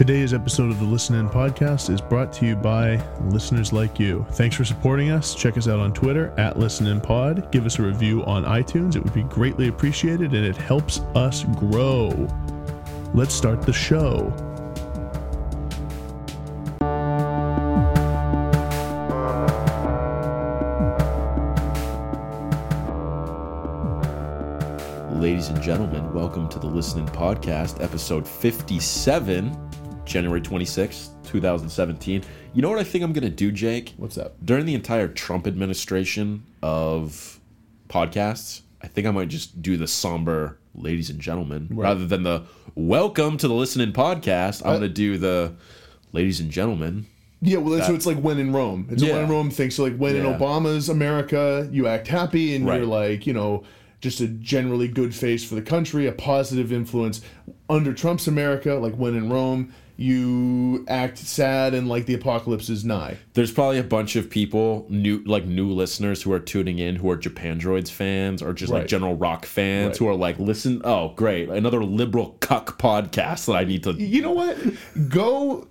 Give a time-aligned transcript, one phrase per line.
[0.00, 4.24] Today's episode of the Listen In podcast is brought to you by listeners like you.
[4.30, 5.34] Thanks for supporting us.
[5.34, 7.52] Check us out on Twitter at Listen In Pod.
[7.52, 8.96] Give us a review on iTunes.
[8.96, 12.26] It would be greatly appreciated and it helps us grow.
[13.12, 14.32] Let's start the show.
[25.20, 29.69] Ladies and gentlemen, welcome to the Listen In Podcast, episode 57,
[30.10, 32.24] January 26th, 2017.
[32.52, 33.94] You know what I think I'm going to do, Jake?
[33.96, 34.34] What's up?
[34.44, 37.38] During the entire Trump administration of
[37.88, 42.42] podcasts, I think I might just do the somber ladies and gentlemen rather than the
[42.74, 44.62] welcome to the Listen In Podcast.
[44.62, 45.54] I'm uh, going to do the
[46.12, 47.06] ladies and gentlemen.
[47.40, 48.88] Yeah, well, so it's like when in Rome.
[48.90, 49.70] It's a when in Rome thing.
[49.70, 52.78] So like when in Obama's America, you act happy and Right.
[52.78, 53.62] you're like, you know,
[54.00, 57.20] just a generally good face for the country, a positive influence.
[57.68, 62.84] Under Trump's America, like when in Rome, you act sad and like the apocalypse is
[62.84, 63.18] nigh.
[63.34, 67.10] There's probably a bunch of people, new like new listeners who are tuning in who
[67.10, 68.80] are Japandroids fans or just Right.
[68.80, 69.96] like general rock fans Right.
[69.98, 73.92] who are like, listen, oh great, another liberal cuck podcast that I need to.
[73.92, 74.56] You know what?
[75.10, 75.66] Go,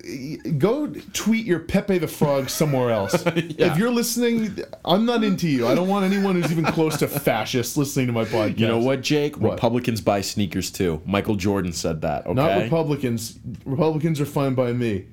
[0.58, 3.26] go tweet your Pepe the Frog somewhere else.
[3.60, 3.72] Yeah.
[3.72, 5.68] If you're listening, I'm not into you.
[5.68, 8.60] I don't want anyone who's even close to fascist listening to my podcast.
[8.60, 9.38] You know what, Jake?
[9.38, 9.54] What?
[9.54, 11.02] Republicans buy sneakers too.
[11.06, 12.26] Michael Jordan said that.
[12.26, 12.34] Okay.
[12.36, 13.40] Not Republicans.
[13.66, 15.06] Republicans are fine by me.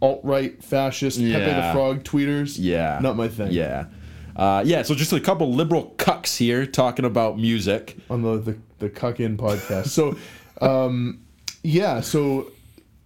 [0.00, 2.56] Alt right, fascist, Pepe the Frog tweeters.
[2.58, 2.98] Yeah.
[3.00, 3.52] Not my thing.
[3.52, 3.86] Yeah.
[4.34, 7.96] Uh, yeah, so just a couple liberal cucks here talking about music.
[8.10, 9.88] On the the, the Cuck In podcast.
[9.88, 10.16] So,
[10.60, 11.20] um,
[11.62, 12.00] yeah.
[12.00, 12.50] So,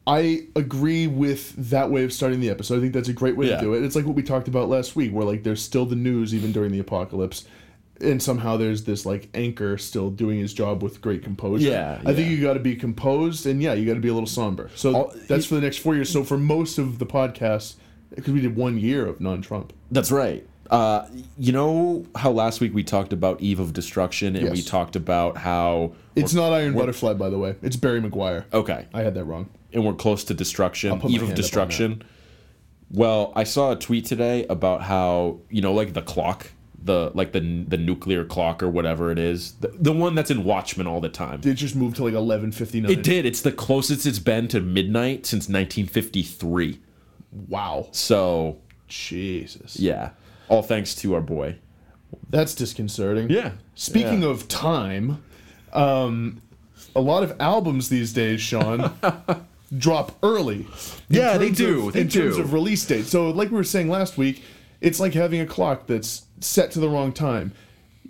[0.06, 2.78] I agree with that way of starting the episode.
[2.78, 3.56] I think that's a great way Yeah.
[3.56, 3.82] to do it.
[3.82, 6.52] It's like what we talked about last week, where like there's still the news even
[6.52, 7.44] during the apocalypse.
[8.00, 11.66] And somehow there's this like anchor still doing his job with great composure.
[11.68, 14.14] Yeah, I think you got to be composed, and yeah, you got to be a
[14.14, 14.70] little somber.
[14.74, 16.10] So All- that's for the next four years.
[16.10, 17.76] So for most of the podcast,
[18.14, 19.72] because we did one year of non-Trump.
[19.90, 20.46] That's right.
[20.70, 21.06] Uh,
[21.38, 25.36] you know how last week we talked about Eve of Destruction and we talked about
[25.38, 25.92] how.
[26.16, 27.54] It's not Iron Butterfly, by the way.
[27.62, 28.44] It's Barry McGuire.
[28.52, 28.86] Okay.
[28.92, 29.48] I had that wrong.
[29.72, 32.02] and we're close to destruction, eve of hand up on destruction.
[32.90, 36.50] Well, I saw a tweet today about how you know, like the clock,
[36.86, 40.44] the like the the nuclear clock or whatever it is, the, the one that's in
[40.44, 41.40] Watchmen all the time.
[41.44, 42.90] It just moved to like eleven fifty nine.
[42.90, 43.26] It did.
[43.26, 46.80] It's the closest it's been to midnight since 1953.
[47.48, 47.88] Wow.
[47.92, 48.58] So
[48.88, 49.78] Jesus.
[49.78, 50.10] yeah,
[50.48, 51.56] all thanks to our boy.
[52.30, 53.30] That's disconcerting.
[53.30, 53.52] Yeah.
[53.74, 54.28] Speaking Yeah.
[54.30, 55.22] of time,
[55.72, 56.40] um,
[56.94, 58.90] a lot of albums these days, Sean,
[59.78, 60.66] drop early.
[61.08, 62.42] Yeah, they do, Of, they in terms do.
[62.42, 63.06] of release date.
[63.06, 64.42] So, like we were saying last week,
[64.80, 67.52] it's like having a clock that's set to the wrong time.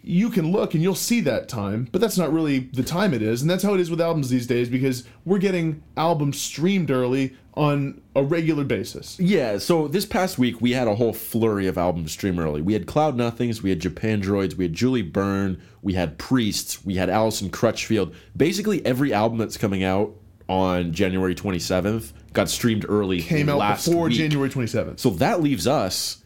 [0.03, 3.23] You can look and you'll see that time, but that's not really the time it
[3.23, 3.43] is.
[3.43, 7.35] And that's how it is with albums these days because we're getting albums streamed early
[7.55, 9.19] on a regular basis.
[9.19, 12.61] Yeah, so this past week we had a whole flurry of albums stream early.
[12.63, 16.95] We had Cloud Nothings, we had Japandroids, we had Julie Byrne, we had Priests, we
[16.97, 18.15] had Allison Crutchfield.
[18.37, 20.15] Basically, every album that's coming out
[20.49, 23.23] on January 27th got streamed early.
[23.23, 24.19] Came out before week.
[24.19, 25.01] January 27th.
[25.01, 26.23] So that leaves us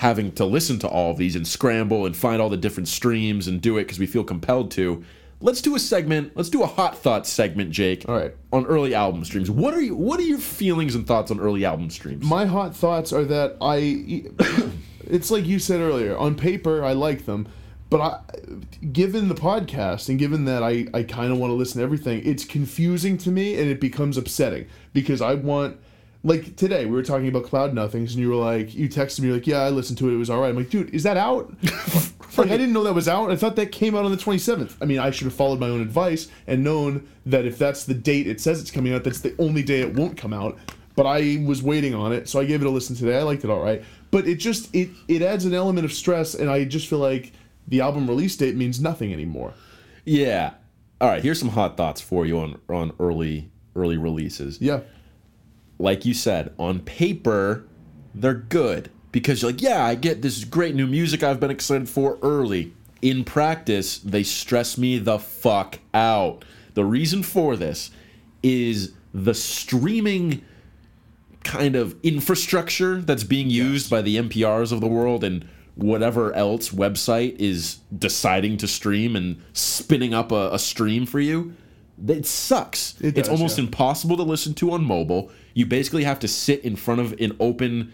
[0.00, 3.46] having to listen to all of these and scramble and find all the different streams
[3.46, 5.04] and do it because we feel compelled to.
[5.42, 6.34] Let's do a segment.
[6.34, 8.08] Let's do a hot thoughts segment, Jake.
[8.08, 8.34] All right.
[8.50, 9.50] On early album streams.
[9.50, 12.24] What are you what are your feelings and thoughts on early album streams?
[12.24, 14.24] My hot thoughts are that I,
[15.06, 16.16] it's like you said earlier.
[16.16, 17.46] On paper, I like them,
[17.90, 18.20] but I,
[18.92, 22.22] given the podcast and given that I, I kind of want to listen to everything,
[22.24, 25.78] it's confusing to me and it becomes upsetting because I want.
[26.22, 29.32] Like today, we were talking about Cloud Nothings, and you were like, you texted me
[29.32, 30.14] like, "Yeah, I listened to it.
[30.14, 31.50] It was all right." I'm like, "Dude, is that out?"
[32.36, 33.30] like, I didn't know that was out.
[33.30, 34.76] I thought that came out on the 27th.
[34.82, 37.94] I mean, I should have followed my own advice and known that if that's the
[37.94, 40.58] date it says it's coming out, that's the only day it won't come out.
[40.94, 43.18] But I was waiting on it, so I gave it a listen today.
[43.18, 46.34] I liked it all right, but it just it it adds an element of stress,
[46.34, 47.32] and I just feel like
[47.66, 49.54] the album release date means nothing anymore.
[50.04, 50.52] Yeah.
[51.00, 51.22] All right.
[51.22, 54.60] Here's some hot thoughts for you on on early early releases.
[54.60, 54.80] Yeah,
[55.80, 57.64] Like you said, on paper,
[58.14, 61.88] they're good because you're like, yeah, I get this great new music I've been excited
[61.88, 62.74] for early.
[63.00, 66.44] In practice, they stress me the fuck out.
[66.74, 67.90] The reason for this
[68.42, 70.44] is the streaming
[71.44, 76.68] kind of infrastructure that's being used by the NPRs of the world and whatever else
[76.68, 81.54] website is deciding to stream and spinning up a, a stream for you.
[82.08, 82.94] It sucks.
[83.00, 83.64] It it's does, almost yeah.
[83.64, 85.30] impossible to listen to on mobile.
[85.54, 87.92] You basically have to sit in front of an open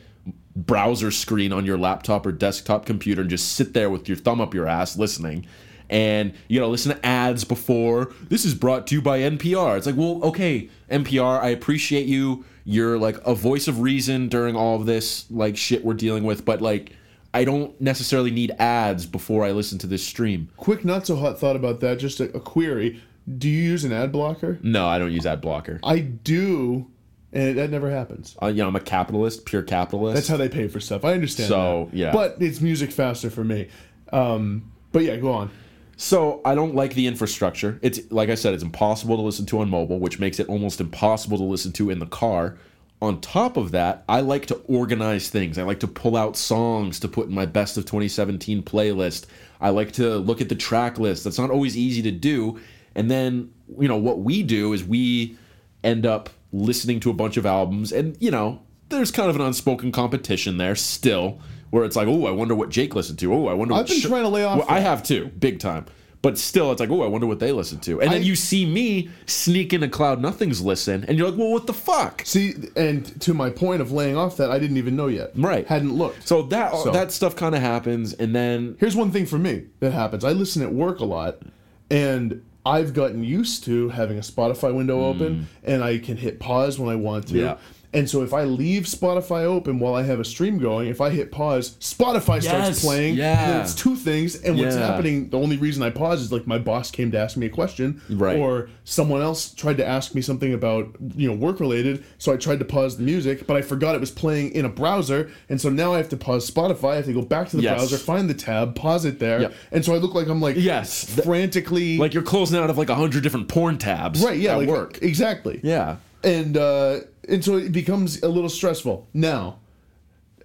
[0.55, 4.41] browser screen on your laptop or desktop computer and just sit there with your thumb
[4.41, 5.47] up your ass listening.
[5.89, 8.13] And you gotta listen to ads before.
[8.29, 9.77] This is brought to you by NPR.
[9.77, 14.57] It's like, well, okay, NPR, I appreciate you You're like a voice of reason during
[14.57, 16.93] all of this like shit we're dealing with, but like
[17.33, 20.49] I don't necessarily need ads before I listen to this stream.
[20.57, 21.99] Quick, not so hot thought about that.
[21.99, 23.03] Just a, a query.
[23.39, 24.59] Do you use an ad blocker?
[24.63, 25.81] No, I don't use ad blocker.
[25.83, 26.87] I do,
[27.33, 28.37] and that never happens.
[28.41, 30.15] Uh, you know, I'm a capitalist, pure capitalist.
[30.15, 31.05] That's how they pay for stuff.
[31.05, 31.49] I understand.
[31.49, 31.97] So, that.
[31.97, 32.13] yeah.
[32.13, 33.69] but it's music faster for me.
[34.13, 35.51] Um, but yeah, go on.
[35.97, 37.79] So I don't like the infrastructure.
[37.83, 40.81] It's like I said, it's impossible to listen to on mobile, which makes it almost
[40.81, 42.59] impossible to listen to in the car.
[43.03, 45.59] On top of that, I like to organize things.
[45.59, 49.27] I like to pull out songs to put in my best of 2017 playlist.
[49.61, 51.25] I like to look at the track list.
[51.25, 52.59] That's not always easy to do.
[52.97, 55.37] And then, you know, what we do is we
[55.85, 59.43] end up listening to a bunch of albums and, you know, there's kind of an
[59.43, 61.39] unspoken competition there still
[61.71, 63.33] where it's like, oh, I wonder what Jake listened to.
[63.35, 63.75] Oh, I wonder.
[63.75, 65.85] What I've been trying to lay off Well, I have too, big time.
[66.23, 68.01] But still, it's like, oh, I wonder what they listen to.
[68.01, 71.51] And then I- you see me sneak into Cloud Nothing's listen, and you're like, well,
[71.51, 72.23] what the fuck?
[72.25, 75.33] See, and to my point of laying off that, I didn't even know yet.
[75.37, 75.67] Right.
[75.67, 76.27] Hadn't looked.
[76.27, 79.65] So that So- that stuff kind of happens, and then Here's one thing for me
[79.81, 80.25] that happens.
[80.25, 81.43] I listen at work a lot,
[81.91, 85.45] and I've gotten used to having a Spotify window open, mm.
[85.63, 87.39] and I can hit pause when I want to.
[87.39, 87.59] Yeah.
[87.97, 91.09] And so if I leave Spotify open while I have a stream going, if I
[91.11, 93.15] hit pause, Spotify Yes, starts playing.
[93.17, 93.53] yeah.
[93.53, 94.37] And it's two things.
[94.43, 94.87] And what's Yeah.
[94.87, 97.49] happening, the only reason I pause is like my boss came to ask me a
[97.49, 98.01] question.
[98.11, 98.37] Right.
[98.39, 102.05] Or someone else tried to ask me something about, you know, work related.
[102.19, 104.69] So I tried to pause the music, but I forgot it was playing in a
[104.69, 105.31] browser.
[105.49, 106.91] And so now I have to pause Spotify.
[106.93, 107.79] I have to go back to the Yes.
[107.79, 109.41] browser, find the tab, pause it there.
[109.41, 109.55] Yep.
[109.73, 112.91] And so I look like I'm like Yes, frantically like you're closing out of like
[112.91, 114.21] a hundred different porn tabs.
[114.23, 114.99] right, yeah, at like work.
[115.01, 115.61] Exactly.
[115.63, 119.09] Yeah, And uh and so it becomes a little stressful.
[119.15, 119.59] Now,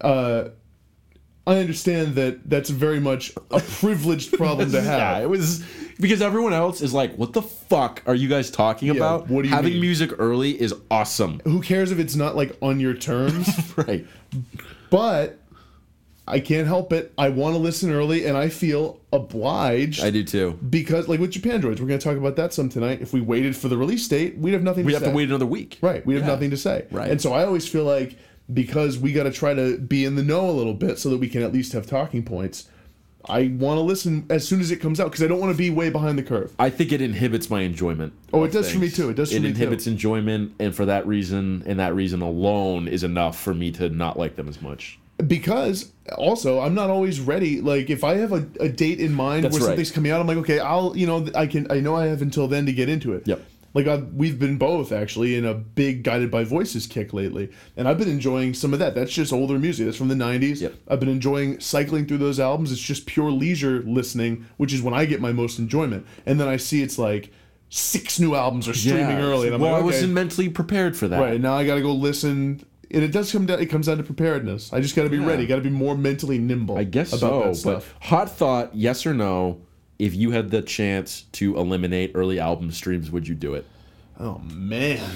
[0.01, 0.49] uh
[1.47, 5.15] I understand that that's very much a privileged problem to yeah.
[5.15, 5.23] have.
[5.23, 5.65] It was
[5.99, 9.27] because everyone else is like, what the fuck are you guys talking about?
[9.27, 9.81] what do you Having mean?
[9.81, 11.41] music early is awesome.
[11.43, 13.49] Who cares if it's not like on your terms?
[13.77, 14.05] right.
[14.91, 15.39] but
[16.31, 17.11] I can't help it.
[17.17, 20.57] I want to listen early and I feel obliged I do too.
[20.69, 23.01] because like with Japandroids, we're going to talk about that some tonight.
[23.01, 25.11] If we waited for the release date, we'd have nothing We to have say.
[25.11, 25.77] to wait another week.
[25.81, 26.05] Right.
[26.05, 26.33] We'd have Yeah.
[26.33, 26.85] nothing to say.
[26.89, 27.11] Right.
[27.11, 28.17] And so I always feel like
[28.53, 31.17] because we got to try to be in the know a little bit so that
[31.17, 32.67] we can at least have talking points.
[33.25, 35.57] I want to listen as soon as it comes out because I don't want to
[35.57, 36.53] be way behind the curve.
[36.57, 38.13] I think it inhibits my enjoyment.
[38.33, 39.09] Oh, it does for me too.
[39.09, 39.91] It does for it inhibits too.
[39.91, 44.17] enjoyment, and for that reason, and that reason alone, is enough for me to not
[44.17, 44.97] like them as much.
[45.27, 47.61] Because also I'm not always ready.
[47.61, 49.67] Like if I have a, a date in mind That's where right.
[49.69, 52.21] something's coming out, I'm like, okay, I'll you know I can I know I have
[52.21, 53.27] until then to get into it.
[53.27, 53.41] Yep.
[53.73, 57.87] Like I've, we've been both actually in a big guided by voices kick lately, and
[57.87, 58.95] I've been enjoying some of that.
[58.95, 59.85] That's just older music.
[59.85, 60.61] That's from the '90s.
[60.61, 60.73] Yep.
[60.89, 62.71] I've been enjoying cycling through those albums.
[62.71, 66.05] It's just pure leisure listening, which is when I get my most enjoyment.
[66.25, 67.31] And then I see it's like
[67.69, 71.07] six new albums are streaming early, and I'm well, like, I wasn't mentally prepared for
[71.07, 71.19] that.
[71.19, 72.65] right now I got to go listen.
[72.93, 73.59] And it does come down.
[73.61, 74.71] It comes down to preparedness.
[74.73, 75.25] I just got to be Yeah.
[75.27, 75.45] ready.
[75.47, 76.77] Got to be more mentally nimble.
[76.77, 77.53] I guess so.
[77.63, 79.61] But hot thought, yes or no?
[79.99, 83.65] If you had the chance to eliminate early album streams, would you do it?
[84.19, 85.09] Oh man,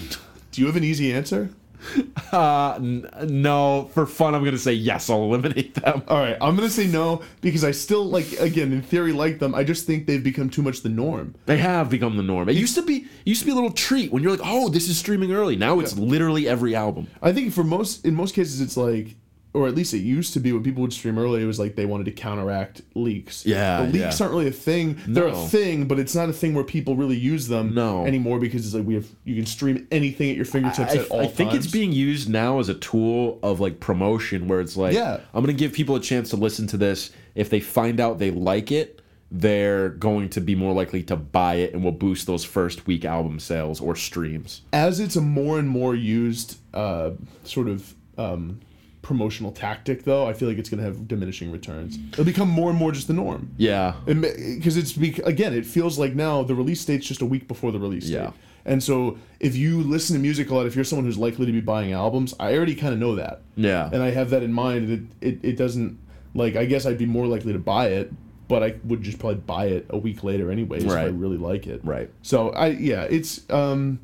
[0.51, 1.49] do you have an easy answer?
[2.31, 3.89] Uh, n- no.
[3.93, 5.09] For fun, I'm gonna say yes.
[5.09, 6.03] I'll eliminate them.
[6.09, 8.29] All right, I'm gonna say no because I still like.
[8.39, 9.55] Again, in theory, like them.
[9.55, 11.35] I just think they've become too much the norm.
[11.45, 12.49] They have become the norm.
[12.49, 12.97] It used to be.
[12.97, 15.55] It used to be a little treat when you're like, "Oh, this is streaming early."
[15.55, 17.07] Now it's literally every album.
[17.21, 19.15] I think for most, in most cases, it's like,
[19.55, 21.41] or at least it used to be when people would stream early.
[21.41, 23.45] It was like they wanted to counteract leaks.
[23.45, 24.25] Yeah, leaks yeah.
[24.25, 24.97] aren't really a thing.
[25.07, 25.13] No.
[25.13, 28.05] They're a thing, but it's not a thing where people really use them No.
[28.05, 31.07] anymore because it's like we have you can stream anything at your fingertips I, at
[31.09, 31.65] all I think times.
[31.65, 35.19] it's being used now as a tool of like promotion, where it's like, Yeah.
[35.33, 37.11] I'm gonna give people a chance to listen to this.
[37.33, 41.55] If they find out they like it, they're going to be more likely to buy
[41.55, 44.61] it, and will boost those first week album sales or streams.
[44.71, 47.11] as it's a more and more used uh,
[47.43, 48.59] sort of um,
[49.05, 51.99] promotional tactic, though, I feel like it's going to have diminishing returns.
[52.13, 53.51] It'll become more and more just the norm.
[53.55, 57.47] Yeah, Because it's bec- again, it feels like now the release date's just a week
[57.47, 58.25] before the release Yeah.
[58.25, 58.33] date.
[58.65, 61.51] And so if you listen to music a lot, if you're someone who's likely to
[61.51, 63.41] be buying albums, I already kind of know that.
[63.55, 63.87] yeah.
[63.93, 64.89] And I have that in mind.
[64.89, 65.99] And it, it, it doesn't,
[66.33, 68.11] like, I guess I'd be more likely to buy it,
[68.47, 71.67] but I would just probably buy it a week later anyways if I really like
[71.67, 71.81] it.
[71.83, 72.09] Right.
[72.23, 73.99] So I, yeah, it's, um,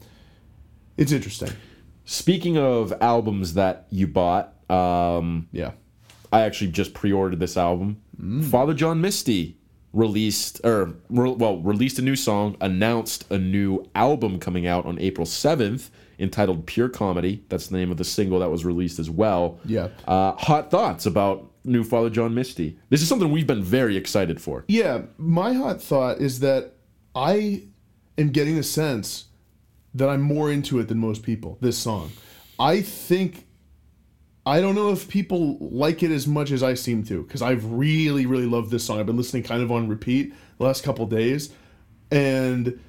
[0.95, 1.49] it's interesting.
[2.05, 5.71] Speaking of albums that you bought, um, Yeah.
[6.33, 7.97] I actually just pre-ordered this album.
[8.49, 9.57] Father John Misty
[9.91, 14.97] released or re- well released a new song, announced a new album coming out on
[14.99, 17.43] April 7th entitled Pure Comedy.
[17.49, 19.59] That's the name of the single that was released as well.
[19.65, 19.89] Yeah.
[20.07, 22.77] Uh, hot thoughts about new Father John Misty.
[22.89, 24.63] This is something we've been very excited for.
[24.67, 26.75] Yeah, my hot thought is that
[27.13, 27.63] I
[28.17, 29.25] am getting the sense
[29.95, 31.57] that I'm more into it than most people.
[31.59, 32.11] This song,
[32.57, 33.47] I think
[34.45, 37.63] I don't know if people like it as much as I seem to because I've
[37.65, 38.99] really really loved this song.
[38.99, 41.53] I've been listening kind of on repeat the last couple days,
[42.09, 42.79] and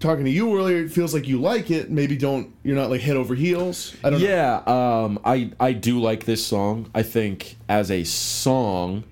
[0.00, 1.90] talking to you earlier, it feels like you like it.
[1.90, 3.94] Maybe don't you're not like head over heels.
[4.02, 4.26] I don't know.
[4.26, 6.90] Yeah, um, I I do like this song.
[6.94, 9.04] I think as a song,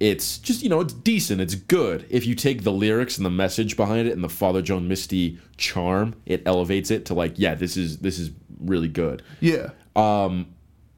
[0.00, 1.40] it's just you know it's decent.
[1.40, 2.06] It's good.
[2.10, 5.38] If you take the lyrics and the message behind it and the Father John Misty
[5.56, 9.22] charm, it elevates it to like yeah, this is this is really good.
[9.40, 9.70] Yeah.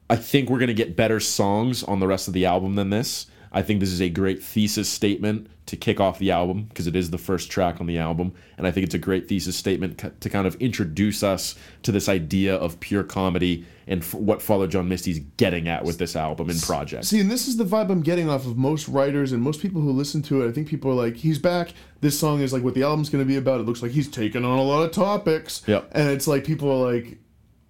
[0.09, 3.27] I think we're gonna get better songs on the rest of the album than this.
[3.51, 6.95] I think this is a great thesis statement to kick off the album because it
[6.95, 9.97] is the first track on the album, and I think it's a great thesis statement
[10.21, 14.67] to kind of introduce us to this idea of pure comedy and f- what Father
[14.67, 17.05] John Misty's getting at with this album and project.
[17.05, 19.81] See, and this is the vibe I'm getting off of most writers and most people
[19.81, 20.49] who listen to it.
[20.49, 21.73] I think people are like, he's back.
[22.01, 23.59] This song is like what the album's going to be about.
[23.59, 25.63] It looks like he's taking on a lot of topics.
[25.67, 25.89] Yep.
[25.93, 27.17] And it's like people are like,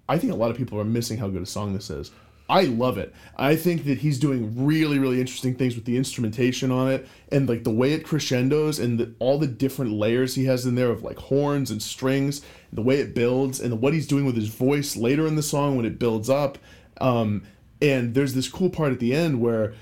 [0.10, 2.12] I think a lot of people are missing how good a song this is.
[2.49, 3.13] I love it.
[3.37, 7.47] I think that he's doing really, really interesting things with the instrumentation on it and
[7.49, 10.89] like the way it crescendos and the, all the different layers he has in there
[10.89, 14.47] of like horns and strings, the way it builds and what he's doing with his
[14.47, 16.57] voice later in the song when it builds up.
[17.01, 17.43] Um,
[17.81, 19.73] and there's this cool part at the end where,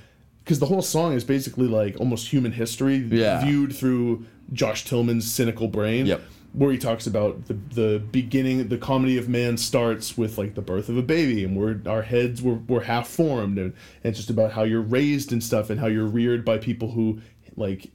[0.43, 3.45] because the whole song is basically like almost human history Yeah.
[3.45, 6.21] viewed through Josh Tillman's cynical brain Yep.
[6.55, 10.61] Where he talks about the the beginning the comedy of man starts with like the
[10.61, 14.17] birth of a baby and we're our heads were, were half formed and, and it's
[14.17, 17.19] just about how you're raised and stuff and how you're reared by people who
[17.57, 17.91] like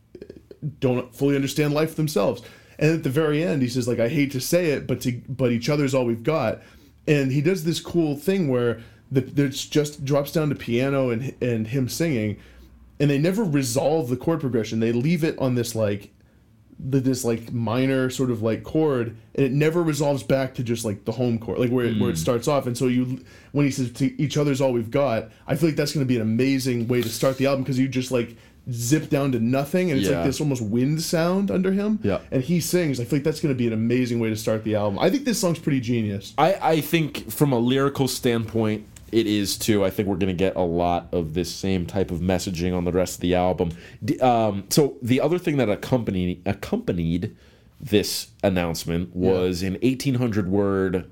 [0.79, 2.43] don't fully understand life themselves.
[2.79, 5.13] And at the very end he says like i hate to say it but to
[5.29, 6.61] but each other's all we've got.
[7.09, 11.35] And he does this cool thing where the there's just drops down to piano and
[11.41, 12.39] and him singing
[13.01, 14.81] and they never resolve the chord progression.
[14.81, 16.13] They leave it on this like
[16.89, 20.85] the, this like minor sort of like chord and it never resolves back to just
[20.85, 22.19] like the home chord like where it, where it hmm.
[22.19, 22.67] starts off.
[22.67, 25.77] And so you when he says to each other's all we've got i feel like
[25.77, 28.37] that's going to be an amazing way to start the album because you just like
[28.73, 30.19] zip down to nothing and it's Yeah.
[30.19, 31.99] like this almost wind sound under him.
[32.03, 32.21] Yeah.
[32.31, 33.01] and he sings.
[33.01, 34.99] I feel like that's going to be an amazing way to start the album.
[34.99, 36.35] I think this song's pretty genius.
[36.39, 39.85] I, I think from a lyrical standpoint, it is too.
[39.85, 42.85] I think we're going to get a lot of this same type of messaging on
[42.85, 43.71] the rest of the album.
[44.05, 47.37] D- Um, so the other thing that accompanied accompanied
[47.81, 51.11] this announcement was an 1800 word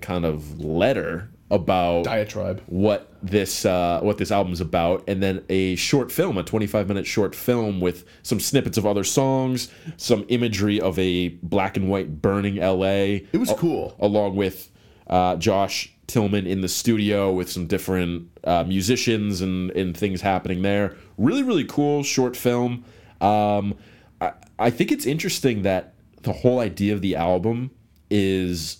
[0.00, 5.74] kind of letter about diatribe what this uh, what this album's about, and then a
[5.76, 9.68] short film, a 25 minute short film with some snippets of other songs,
[9.98, 13.26] some imagery of a black and white burning L.A.
[13.32, 14.70] it was cool along with
[15.08, 20.62] uh, Josh Tillman in the studio with some different uh, musicians and, and things happening
[20.62, 20.96] there.
[21.16, 22.84] Really, really cool short film.
[23.20, 23.74] Um,
[24.20, 27.70] I, I think it's interesting that the whole idea of the album
[28.10, 28.78] is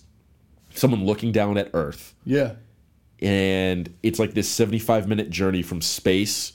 [0.73, 2.53] someone looking down at Earth yeah
[3.21, 6.53] and it's like this 75 minute journey from space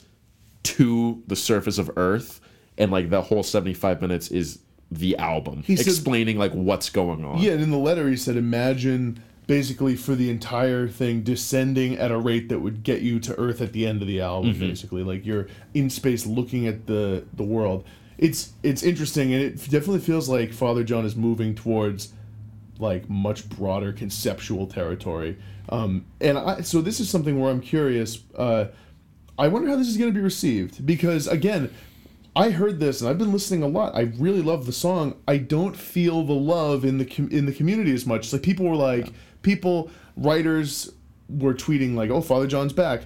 [0.63, 2.41] to the surface of earth
[2.77, 4.59] and like the whole 75 minutes is
[4.91, 8.17] the album He said- explaining like what's going on Yeah, and in the letter he
[8.17, 13.19] said, imagine basically for the entire thing descending at a rate that would get you
[13.19, 14.51] to Earth at the end of the album.
[14.59, 17.83] Basically, like you're in space looking at the the world.
[18.19, 22.13] It's it's interesting, and it definitely feels like Father John is moving towards
[22.77, 25.35] like much broader conceptual territory.
[25.69, 28.19] Um, and I, so this is something where I'm curious.
[28.37, 28.65] Uh,
[29.39, 31.73] I wonder how this is going to be received because again,
[32.35, 33.95] I heard this and I've been listening a lot.
[33.95, 35.15] I really love the song.
[35.27, 38.25] I don't feel the love in the com- in the community as much.
[38.25, 40.91] It's like people were like people writers
[41.29, 43.03] were tweeting like, "Oh, Father John's back."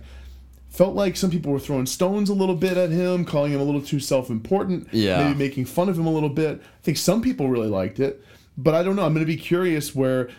[0.69, 3.63] Felt like some people were throwing stones a little bit at him, calling him a
[3.63, 5.23] little too self-important, Yeah.
[5.27, 6.59] maybe making fun of him a little bit.
[6.63, 8.23] I think some people really liked it,
[8.57, 9.05] but I don't know.
[9.05, 10.29] I'm going to be curious where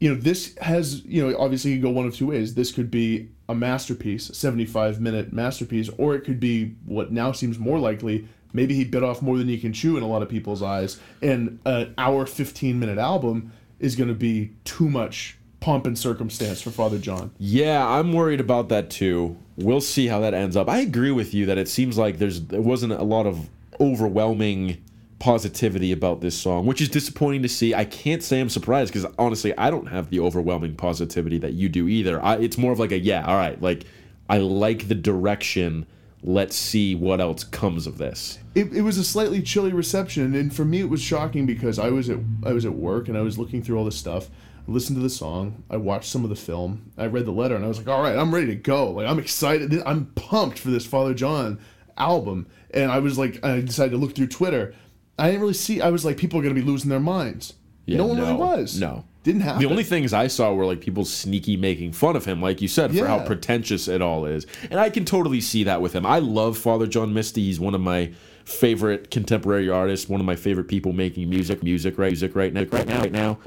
[0.00, 2.54] you know, this has, you know, obviously you go one of two ways.
[2.54, 7.32] This could be a masterpiece, a 75 minute masterpiece, or it could be what now
[7.32, 8.28] seems more likely.
[8.52, 11.00] Maybe he bit off more than he can chew in a lot of people's eyes,
[11.20, 16.60] and an hour 15 minute album is going to be too much pomp and circumstance
[16.60, 17.32] for Father John.
[17.38, 19.36] Yeah, I'm worried about that too.
[19.56, 20.68] We'll see how that ends up.
[20.68, 23.48] I agree with you that it seems like there's there wasn't a lot of
[23.80, 24.82] overwhelming
[25.18, 27.74] positivity about this song, which is disappointing to see.
[27.74, 31.68] I can't say I'm surprised because honestly, I don't have the overwhelming positivity that you
[31.68, 32.22] do either.
[32.22, 33.84] I, it's more of like a yeah, all right, like
[34.28, 35.86] I like the direction.
[36.22, 38.38] Let's see what else comes of this.
[38.54, 41.90] it, it was a slightly chilly reception and for me it was shocking because I
[41.90, 44.28] was at I was at work and I was looking through all this stuff.
[44.66, 45.62] I listened to the song.
[45.70, 46.90] I watched some of the film.
[46.98, 48.90] I read the letter and I was like all right I'm ready to go.
[48.90, 49.72] Like I'm excited.
[49.86, 51.60] I'm pumped for this Father John
[51.96, 52.48] album.
[52.72, 54.74] And I was like I decided to look through Twitter.
[55.18, 57.54] I didn't really see I was like people are going to be losing their minds.
[57.86, 58.78] Yeah, no one really was.
[58.80, 59.04] no.
[59.28, 59.60] Didn't happen.
[59.60, 62.68] The only things I saw were like people sneaky making fun of him, like you
[62.68, 64.46] said, for how pretentious it all is.
[64.70, 66.06] And I can totally see that with him.
[66.06, 67.44] I love Father John Misty.
[67.44, 68.10] He's one of my
[68.46, 72.64] favorite contemporary artists, one of my favorite people making music, music, right, music right now,
[72.70, 73.38] right now, right now.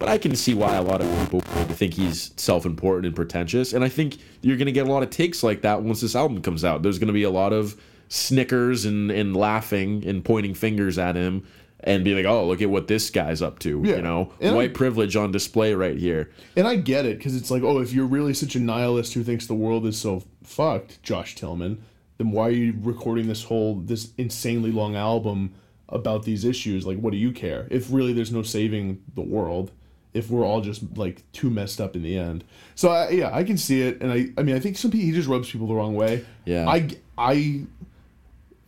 [0.00, 1.40] But I can see why a lot of people
[1.76, 3.72] think he's self-important and pretentious.
[3.74, 6.16] And I think you're going to get a lot of takes like that once this
[6.16, 6.82] album comes out.
[6.82, 11.14] There's going to be a lot of snickers and, and laughing and pointing fingers at
[11.14, 11.46] him
[11.84, 13.80] and be like, oh, look at what this guy's up to.
[13.84, 13.96] Yeah.
[13.96, 16.30] You know, And white I- privilege on display right here.
[16.56, 19.22] And I get it because it's like, oh, if you're really such a nihilist who
[19.22, 21.82] thinks the world is so fucked, Josh Tillman,
[22.18, 25.54] then why are you recording this whole this insanely long album
[25.88, 26.84] about these issues?
[26.84, 27.68] Like, what do you care?
[27.70, 29.70] If really there's no saving the world,
[30.14, 32.42] if we're all just like too messed up in the end.
[32.74, 35.06] So I, yeah, I can see it, and I I mean I think some people
[35.06, 36.24] he just rubs people the wrong way.
[36.44, 36.68] Yeah.
[36.68, 37.66] I I.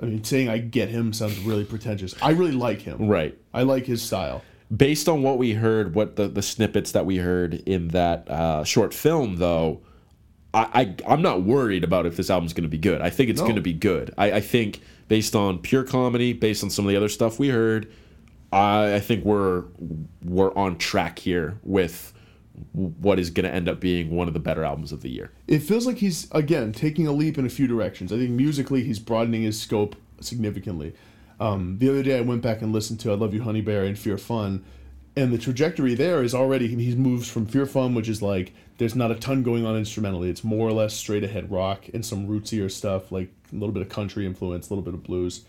[0.03, 2.15] I mean, saying I get him sounds really pretentious.
[2.23, 3.09] I really like him.
[3.09, 3.37] Right.
[3.53, 4.43] I like his style.
[4.75, 8.65] Based on what we heard, what the, the snippets that we heard in that uh,
[8.65, 9.83] short film, though,
[10.55, 13.01] I, I I'm not worried about if this album's going to be good.
[13.03, 13.47] I think it's No.
[13.47, 14.15] going to be good.
[14.17, 17.49] I, I think based on pure comedy, based on some of the other stuff we
[17.49, 17.93] heard,
[18.53, 19.65] I, I think we're
[20.25, 22.13] we're on track here with
[22.73, 25.31] what is going to end up being one of the better albums of the year.
[25.47, 28.13] it feels like he's again taking a leap in a few directions.
[28.13, 30.95] I think musically he's broadening his scope significantly.
[31.39, 33.85] Um, the other day I went back and listened to "I Love You, Honey Bear"
[33.85, 34.63] and "Fear Fun,"
[35.17, 38.95] and the trajectory there is already he moves from "Fear Fun," which is like there's
[38.95, 40.29] not a ton going on instrumentally.
[40.31, 43.83] It's more or less straight ahead rock and some rootsier stuff like a little bit
[43.83, 45.45] of country influence, a little bit of blues,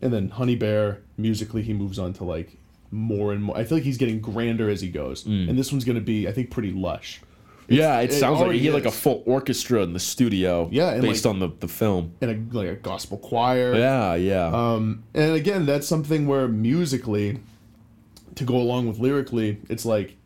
[0.00, 2.56] and then "Honey Bear" musically he moves on to like
[2.90, 3.56] more and more.
[3.56, 6.32] I feel like he's getting grander as he goes, and this one's gonna be I
[6.32, 7.20] think pretty lush.
[7.68, 10.68] yeah, it, it sounds like he had like a full orchestra in the studio.
[10.72, 12.12] Yeah, based like- on the, the film.
[12.22, 13.74] and a, like a gospel choir.
[13.74, 14.46] Yeah, yeah.
[14.46, 17.40] Um, and again, that's something where musically,
[18.36, 20.16] to go along with lyrically, it's like,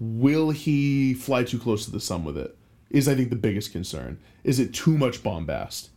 [0.00, 2.56] will he fly too close to the sun with it?
[2.90, 4.18] Is I think the biggest concern.
[4.42, 5.90] Is it too much bombast?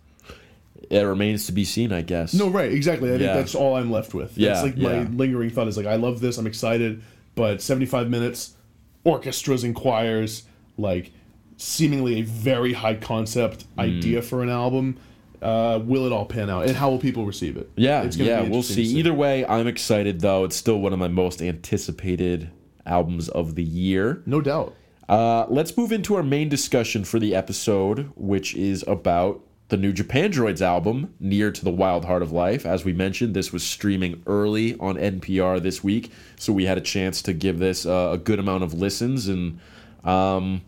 [0.89, 2.33] It remains to be seen, I guess.
[2.33, 3.09] No, right, exactly.
[3.13, 4.37] I think that's all I'm left with.
[4.37, 5.03] Yeah, That's like yeah.
[5.03, 7.01] my lingering thought is like, I love this, I'm excited,
[7.35, 8.55] but 75 minutes,
[9.03, 10.43] orchestras and choirs,
[10.77, 11.11] like
[11.57, 13.81] seemingly a very high concept Mm.
[13.83, 14.97] idea for an album.
[15.41, 17.69] Uh, will it all pan out, and how will people receive it?
[17.75, 18.81] Yeah, It's yeah, be we'll see.
[18.83, 20.43] Either way, I'm excited though.
[20.45, 22.49] It's still one of my most anticipated
[22.85, 24.23] albums of the year.
[24.25, 24.73] no doubt.
[25.07, 29.39] Uh, let's move into our main discussion for the episode, which is about
[29.69, 32.65] the new Japandroids album, Near to the Wild Heart of Life.
[32.65, 36.81] As we mentioned, this was streaming early on NPR this week, so we had a
[36.81, 39.27] chance to give this uh, a good amount of listens.
[39.27, 39.59] And
[40.03, 40.61] um,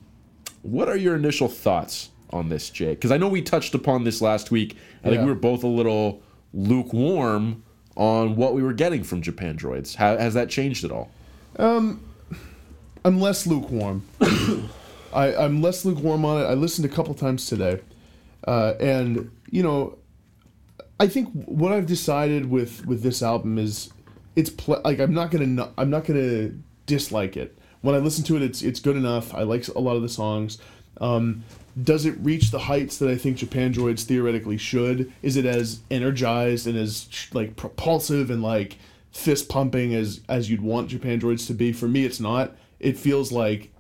[0.64, 2.98] what are your initial thoughts on this, Jake?
[2.98, 4.76] Because I know we touched upon this last week.
[5.04, 6.22] I think we were both a little
[6.54, 7.64] lukewarm
[7.96, 9.96] on what we were getting from Japandroids.
[9.96, 11.12] How, has that changed at all?
[13.06, 14.04] I'm less lukewarm.
[15.14, 16.46] I, I'm less lukewarm on it.
[16.46, 17.80] I listened a couple times today,
[18.46, 19.98] uh, and you know,
[21.00, 23.92] I think what I've decided with with this album is
[24.36, 26.52] it's pl- like I'm not gonna I'm not gonna
[26.86, 27.58] dislike it.
[27.82, 29.34] When I listen to it, it's it's good enough.
[29.34, 30.58] I like a lot of the songs.
[31.00, 31.44] Um,
[31.82, 35.14] does it reach the heights that I think Japandroids theoretically should?
[35.22, 38.78] Is it as energized and as like propulsive and like
[39.12, 41.72] fist pumping as as you'd want Japandroids to be?
[41.72, 42.56] For me, it's not.
[42.80, 43.72] It feels like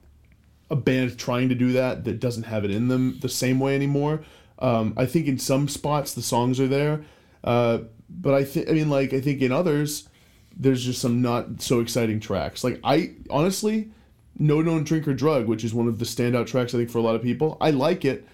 [0.70, 3.76] a band trying to do that that doesn't have it in them the same way
[3.76, 4.22] anymore.
[4.60, 7.04] Um, I think in some spots the songs are there,
[7.44, 10.08] uh, but I think I mean like I think in others
[10.56, 12.64] there's just some not so exciting tracks.
[12.64, 13.90] Like I honestly,
[14.40, 16.98] No Known Drink or Drug, which is one of the standout tracks I think for
[16.98, 17.58] a lot of people.
[17.62, 18.28] I like it.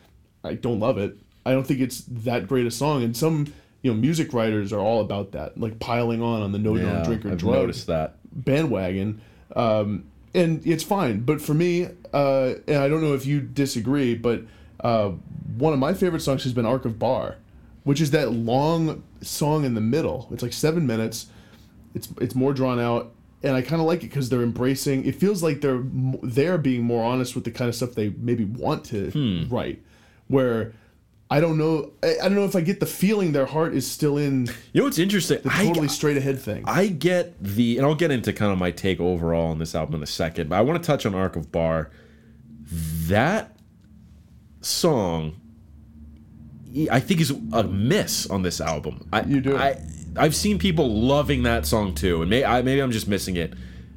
[0.43, 1.17] I don't love it.
[1.45, 3.03] I don't think it's that great a song.
[3.03, 6.59] And some you know music writers are all about that, like piling on on the
[6.59, 8.15] No Known Drink or I've Drug noticed that.
[8.31, 9.21] bandwagon,
[9.57, 11.19] um, and it's fine.
[11.21, 14.43] But for me, uh, and I don't know if you disagree, but
[14.79, 15.11] uh,
[15.57, 17.37] one of my favorite songs has been "Arc of Bar,"
[17.83, 20.27] which is that long song in the middle.
[20.31, 21.27] It's like seven minutes.
[21.95, 23.13] It's it's more drawn out,
[23.43, 25.05] and I kind of like it because they're embracing.
[25.05, 25.83] It feels like they're
[26.23, 29.53] they're being more honest with the kind of stuff they maybe want to hmm.
[29.53, 29.81] write.
[30.27, 30.73] Where
[31.33, 31.93] I don't know.
[32.03, 34.81] I, I don't know if I get the feeling their heart is still in You
[34.81, 35.39] know what's interesting?
[35.41, 36.63] the I- totally straight ahead thing.
[36.67, 39.95] I get the, and I'll get into kind of my take overall on this album
[39.95, 41.89] in a second, but I want to touch on Arc of Bar.
[43.07, 43.57] That
[44.61, 45.39] song,
[46.91, 49.07] I think, is a miss on this album.
[49.13, 49.57] I, You do.
[49.57, 49.79] I,
[50.15, 53.53] I've seen people loving that song too, and may, I, maybe I'm just missing it.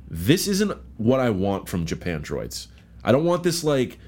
[0.08, 2.68] This isn't what I want from Japandroids.
[3.04, 3.98] I don't want this like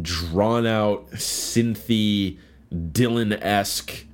[0.00, 2.38] drawn out synthy
[2.72, 4.04] Dylan esque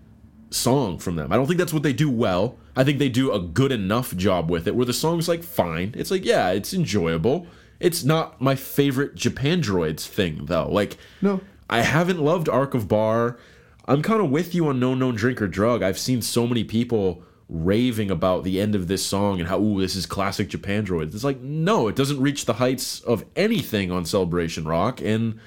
[0.50, 1.32] song from them.
[1.32, 2.56] I don't think that's what they do well.
[2.76, 5.94] I think they do a good enough job with it where the song's like fine.
[5.96, 7.46] It's like, yeah, it's enjoyable.
[7.80, 10.68] It's not my favorite Japandroids thing though.
[10.70, 11.40] Like No.
[11.68, 13.38] I haven't loved Arc of Bar.
[13.86, 15.82] I'm kind of with you on No Known Drink or Drug.
[15.82, 19.80] I've seen so many people raving about the end of this song and how ooh
[19.80, 21.14] this is classic Japandroids.
[21.14, 25.38] It's like no, it doesn't reach the heights of anything on Celebration Rock, and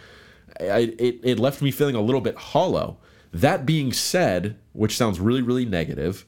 [0.60, 2.97] I, it it left me feeling a little bit hollow.
[3.34, 6.26] That being said, which sounds really really negative,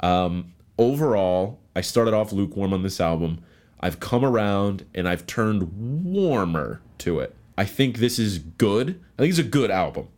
[0.00, 3.42] um, overall I started off lukewarm on this album.
[3.80, 7.34] I've come around and I've turned warmer to it.
[7.58, 9.00] I think this is good.
[9.18, 10.08] I think it's a good album.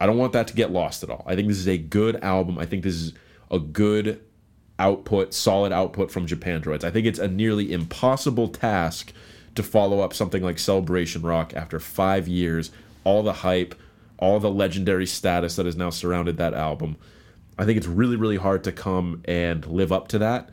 [0.00, 1.24] I don't want that to get lost at all.
[1.26, 2.58] I think this is a good album.
[2.58, 3.12] I think this is
[3.50, 4.20] a good
[4.78, 6.84] output, solid output from Japandroids.
[6.84, 9.12] I think it's a nearly impossible task
[9.54, 12.70] to follow up something like Celebration Rock after five years,
[13.04, 13.74] all the hype,
[14.18, 16.96] all the legendary status that has now surrounded that album.
[17.56, 20.50] I think it's really, really hard to come and live up to that.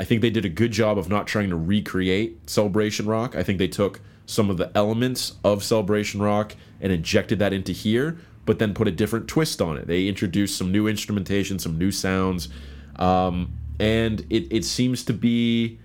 [0.00, 3.36] I think they did a good job of not trying to recreate Celebration Rock.
[3.36, 7.70] I think they took some of the elements of Celebration Rock and injected that into
[7.70, 9.86] here, but then put a different twist on it.
[9.86, 12.48] They introduced some new instrumentation, some new sounds,
[12.96, 15.78] um, and it, it seems to be,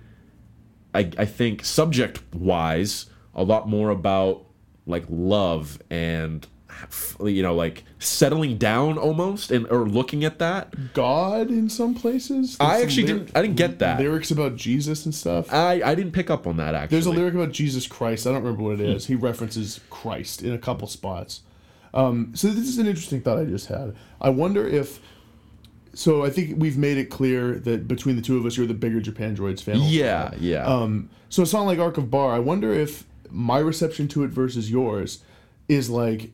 [0.94, 4.44] I, I think, subject wise, a lot more about
[4.86, 6.46] like love and
[7.24, 12.56] you know like settling down almost and or looking at that God in some places.
[12.60, 15.52] I There's some actually lyric- didn't I didn't get that lyrics about Jesus and stuff.
[15.52, 18.26] I I didn't pick up on that actually There's a lyric about Jesus Christ.
[18.26, 19.06] I don't remember what it is.
[19.06, 21.42] He references Christ in a couple spots.
[21.94, 23.94] Um, so this is an interesting thought I just had.
[24.20, 25.00] I wonder if.
[25.94, 28.74] So I think we've made it clear that between the two of us, you're the
[28.74, 29.78] bigger Japandroids fan.
[29.80, 34.06] yeah yeah Um, so a song like Arc of Bar, I wonder if my reception
[34.08, 35.22] to it versus yours
[35.68, 36.30] is like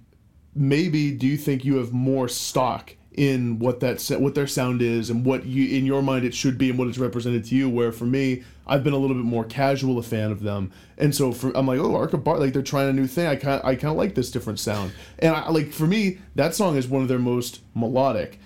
[0.55, 5.09] maybe do you think you have more stock in what that what their sound is
[5.09, 7.71] and what you in your mind it should be and what it's represented to you
[7.71, 10.73] where for me I've been a little bit more casual a fan of them.
[10.99, 13.27] And so for I'm like oh Arc of Bar like they're trying a new thing.
[13.27, 14.93] I kind I kind of like this different sound.
[15.21, 18.41] And I like for me that song is one of their most melodic.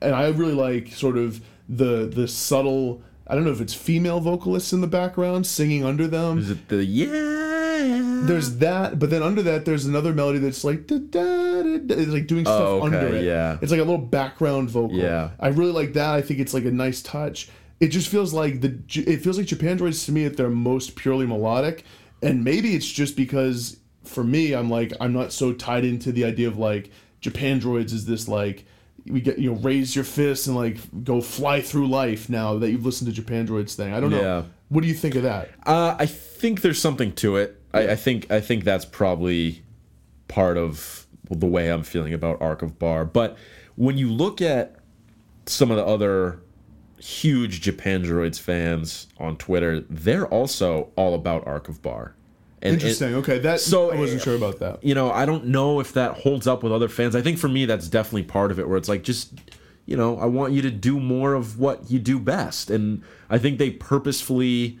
[0.00, 4.20] And I really like sort of the the subtle I don't know if it's female
[4.20, 6.38] vocalists in the background singing under them.
[6.38, 10.86] Is it the yeah there's that, but then under that, there's another melody that's like
[10.86, 13.24] da, da, da, da, it's like doing stuff Oh, okay, under it.
[13.24, 13.58] yeah.
[13.60, 14.96] it's like a little background vocal.
[14.96, 15.30] Yeah.
[15.40, 16.10] I really like that.
[16.14, 17.48] I think it's like a nice touch.
[17.80, 21.26] It just feels like the it feels like Japandroids to me at their most purely
[21.26, 21.84] melodic,
[22.22, 26.24] and maybe it's just because for me, I'm like I'm not so tied into the
[26.24, 26.90] idea of like
[27.20, 28.66] Japandroids is this like
[29.06, 32.70] we get you know raise your fists and like go fly through life now that
[32.70, 33.92] you've listened to Japandroids thing.
[33.92, 34.20] I don't Yeah.
[34.20, 34.44] know.
[34.68, 35.50] What do you think of that?
[35.66, 37.60] Uh, I think there's something to it.
[37.72, 39.62] I, I think I think that's probably
[40.28, 43.04] part of the way I'm feeling about Arc of Bar.
[43.04, 43.36] But
[43.76, 44.76] when you look at
[45.46, 46.40] some of the other
[46.98, 52.14] huge Japandroids fans on Twitter, they're also all about Arc of Bar.
[52.60, 53.16] And Interesting.
[53.16, 54.84] okay, that so, I wasn't uh, sure about that.
[54.84, 57.16] you know, I don't know if that holds up with other fans.
[57.16, 59.32] I think for me, that's definitely part of it, where it's like, just,
[59.84, 62.70] you know, I want you to do more of what you do best.
[62.70, 64.78] And I think they purposefully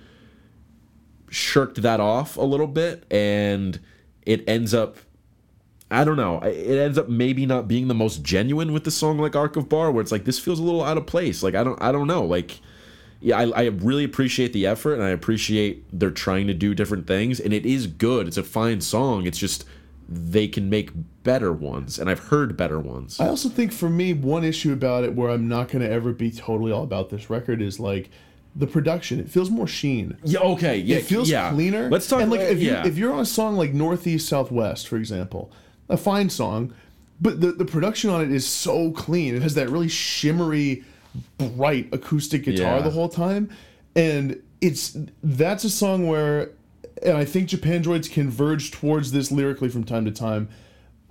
[1.32, 3.80] shirked that off a little bit, and
[4.22, 4.98] it ends up.
[5.90, 6.38] I don't know.
[6.38, 9.68] It ends up maybe not being the most genuine with the song like Arc of
[9.68, 11.42] Bar, where it's like this feels a little out of place.
[11.42, 12.24] Like I don't, I don't know.
[12.24, 12.60] Like,
[13.20, 17.06] yeah, I, I really appreciate the effort, and I appreciate they're trying to do different
[17.06, 18.26] things, and it is good.
[18.26, 19.26] It's a fine song.
[19.26, 19.64] It's just
[20.08, 20.90] they can make
[21.22, 23.20] better ones, and I've heard better ones.
[23.20, 26.12] I also think for me, one issue about it where I'm not going to ever
[26.12, 28.10] be totally all about this record is like
[28.54, 29.18] the production.
[29.18, 30.16] It feels more sheen.
[30.24, 30.40] yeah.
[30.40, 30.76] Okay.
[30.78, 30.98] Yeah.
[30.98, 31.50] It feels yeah.
[31.50, 31.88] cleaner.
[31.88, 32.20] Let's talk.
[32.20, 32.82] And like if yeah.
[32.82, 35.50] you if you're on a song like Northeast Southwest, for example,
[35.88, 36.74] a fine song,
[37.20, 39.34] but the the production on it is so clean.
[39.34, 40.84] It has that really shimmery,
[41.38, 42.82] bright acoustic guitar Yeah.
[42.82, 43.48] the whole time,
[43.96, 46.50] and it's that's a song where,
[47.02, 50.48] and I think Japandroids converge towards this lyrically from time to time.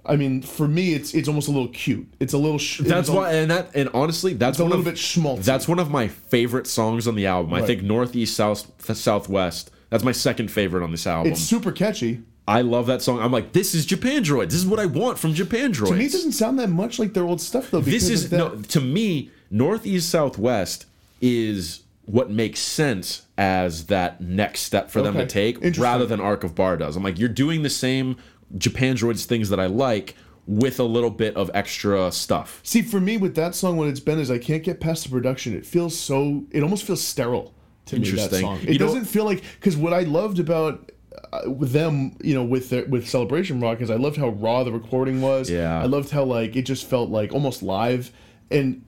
[0.05, 2.11] I mean, for me, it's it's almost a little cute.
[2.19, 2.57] It's a little.
[2.57, 5.43] Sh- That's a- why, and that, and honestly, that's a one little of bit schmaltzy.
[5.43, 7.53] That's one of my favorite songs on the album.
[7.53, 9.71] I think Northeast South Southwest.
[9.89, 11.31] That's my second favorite on this album.
[11.31, 12.21] It's super catchy.
[12.47, 13.19] I love that song.
[13.19, 14.45] I'm like, this is Japandroids.
[14.45, 15.89] This is what I want from Japandroids.
[15.89, 17.81] To me, it doesn't sound that much like their old stuff though.
[17.81, 20.85] this is no to me Northeast Southwest
[21.21, 26.43] is what makes sense as that next step for them to take rather than Arc
[26.43, 26.95] of Bar does.
[26.97, 28.17] I'm like, you're doing the same
[28.57, 30.15] Japandroids things that I like
[30.47, 32.59] with a little bit of extra stuff.
[32.63, 35.09] See, for me, with that song, what it's been is I can't get past the
[35.09, 35.55] production.
[35.55, 36.43] It feels so.
[36.51, 37.53] It almost feels sterile
[37.85, 38.09] to me.
[38.11, 38.59] That song.
[38.63, 40.91] It know- doesn't feel like because what I loved about
[41.31, 44.63] uh, with them, you know, with their, with Celebration Rock is I loved how raw
[44.63, 45.49] the recording was.
[45.49, 45.81] Yeah.
[45.81, 48.11] I loved how like it just felt like almost live,
[48.49, 48.83] and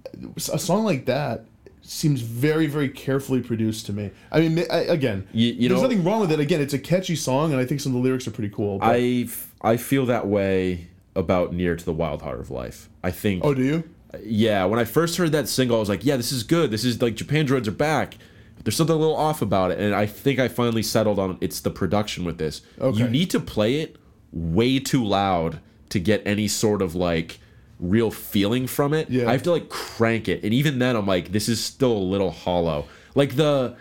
[0.52, 1.46] a song like that
[1.86, 4.10] seems very very carefully produced to me.
[4.32, 6.40] I mean, I, again, You- you there's know- nothing wrong with it.
[6.40, 8.80] Again, it's a catchy song, and I think some of the lyrics are pretty cool.
[8.82, 12.90] I f- I feel that way about Near to the Wild Heart of Life.
[13.04, 13.84] I think oh, do you?
[14.24, 16.72] yeah, when I first heard that single, I was like, yeah, this is good.
[16.72, 18.18] This is like Japandroids are back.
[18.64, 21.60] There's something a little off about it, and I think I finally settled on it's
[21.60, 22.62] the production with this.
[22.80, 22.98] Okay.
[22.98, 23.98] You need to play it
[24.32, 27.40] way too loud to get any sort of like
[27.84, 29.10] real feeling from it.
[29.10, 29.30] Yeah.
[29.30, 32.00] I have to like crank it, and even then, I'm like, this is still a
[32.00, 32.88] little hollow.
[33.14, 33.76] Like the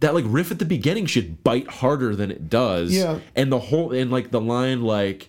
[0.00, 2.92] that like riff at the beginning should bite harder than it does.
[2.92, 3.20] Yeah.
[3.36, 5.28] And the whole and like the line like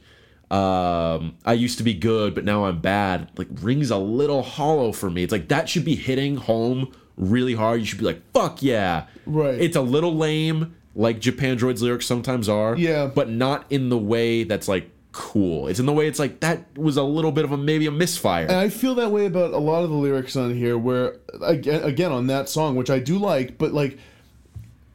[0.50, 4.92] um I used to be good but now I'm bad like rings a little hollow
[4.92, 5.24] for me.
[5.24, 7.82] It's like that should be hitting home really hard.
[7.82, 9.08] You should be like fuck yeah.
[9.26, 9.60] Right.
[9.60, 12.76] It's a little lame like Japandroid's lyrics sometimes are.
[12.78, 13.08] Yeah.
[13.08, 15.68] But not in the way that's like cool.
[15.68, 17.92] It's in the way it's like that was a little bit of a maybe a
[17.92, 18.44] misfire.
[18.46, 21.84] And I feel that way about a lot of the lyrics on here, where again,
[21.84, 23.98] again on that song, which I do like, but like,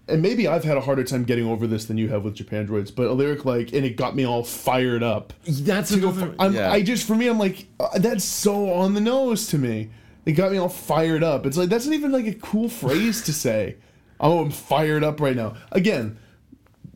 [0.08, 2.94] and maybe I've had a harder time getting over this than you have with Japandroids.
[2.94, 5.32] But a lyric like, and it got me all fired up.
[5.46, 6.70] that's To go for, I'm, yeah.
[6.70, 9.90] I just for me, I'm like, uh, that's so on the nose to me.
[10.24, 11.46] It got me all fired up.
[11.46, 13.76] It's like that's not even like a cool phrase to say.
[14.18, 15.56] Oh, I'm fired up right now.
[15.72, 16.16] Again,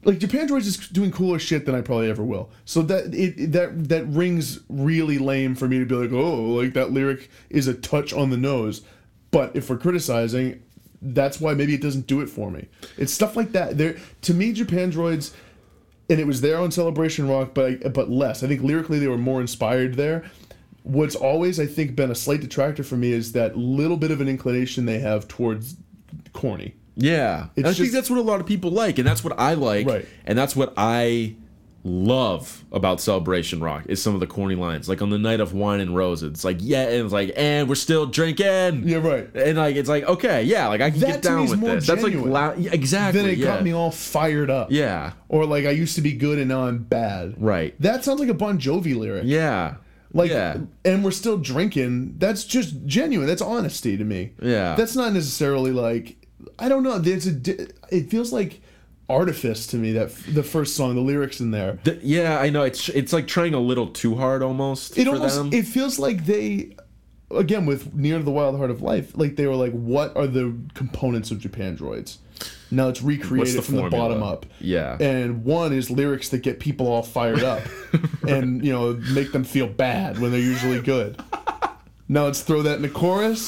[0.05, 2.51] like Japandroids is doing cooler shit than I probably ever will.
[2.65, 6.73] So that it, that that rings really lame for me to be like, oh, like
[6.73, 8.83] that lyric is a touch on the nose.
[9.31, 10.63] But if we're criticizing,
[11.03, 12.67] that's why maybe it doesn't do it for me.
[12.97, 13.77] It's stuff like that.
[13.77, 15.35] There to me, Japandroids,
[16.09, 18.43] and it was there on Celebration Rock, but but less.
[18.43, 20.31] I think lyrically they were more inspired there.
[20.83, 24.23] What's always I think been a slight detractor for me is that little bit of
[24.23, 25.77] an inclination they have towards
[26.33, 26.75] corny.
[27.01, 29.55] Yeah, It's I think that's what a lot of people like, and that's what I
[29.55, 30.07] like, Right.
[30.27, 31.35] and that's what I
[31.83, 35.55] love about Celebration Rock is some of the corny lines, like on the night of
[35.55, 36.31] wine and roses.
[36.31, 38.87] It's like yeah, and it's like and we're still drinking.
[38.87, 39.35] Yeah, right.
[39.35, 41.87] And like it's like okay, yeah, like I can That get down with more this.
[41.87, 42.59] That's like loud.
[42.59, 43.21] Yeah, exactly.
[43.21, 43.47] Then it yeah.
[43.47, 44.71] got me all fired up.
[44.71, 45.13] Yeah.
[45.29, 47.35] Or like I used to be good and now I'm bad.
[47.39, 47.75] Right.
[47.81, 49.23] That sounds like a Bon Jovi lyric.
[49.27, 49.77] Yeah.
[50.13, 50.59] Like yeah.
[50.85, 52.17] and we're still drinking.
[52.19, 53.29] That's just genuine.
[53.29, 54.33] That's honesty to me.
[54.43, 54.75] Yeah.
[54.75, 56.20] That's not necessarily like
[56.59, 56.99] I don't know.
[56.99, 57.41] There's a
[57.91, 58.61] it feels like
[59.09, 61.79] artifice to me that f- the first song, the lyrics in there.
[61.85, 62.63] Th- yeah, I know.
[62.63, 65.53] It's it's like trying a little too hard almost It for almost them.
[65.53, 66.77] it feels like they
[67.31, 70.27] again with near to the wild heart of life like they were like what are
[70.27, 72.19] the components of Japandroids?
[72.71, 74.47] Now let's recreate it the from the bottom up.
[74.61, 74.97] Yeah.
[75.01, 77.63] And one is lyrics that get people all fired up
[78.29, 81.21] and, you know, make them feel bad when they're usually good.
[82.09, 83.41] Now let's throw that in the chorus,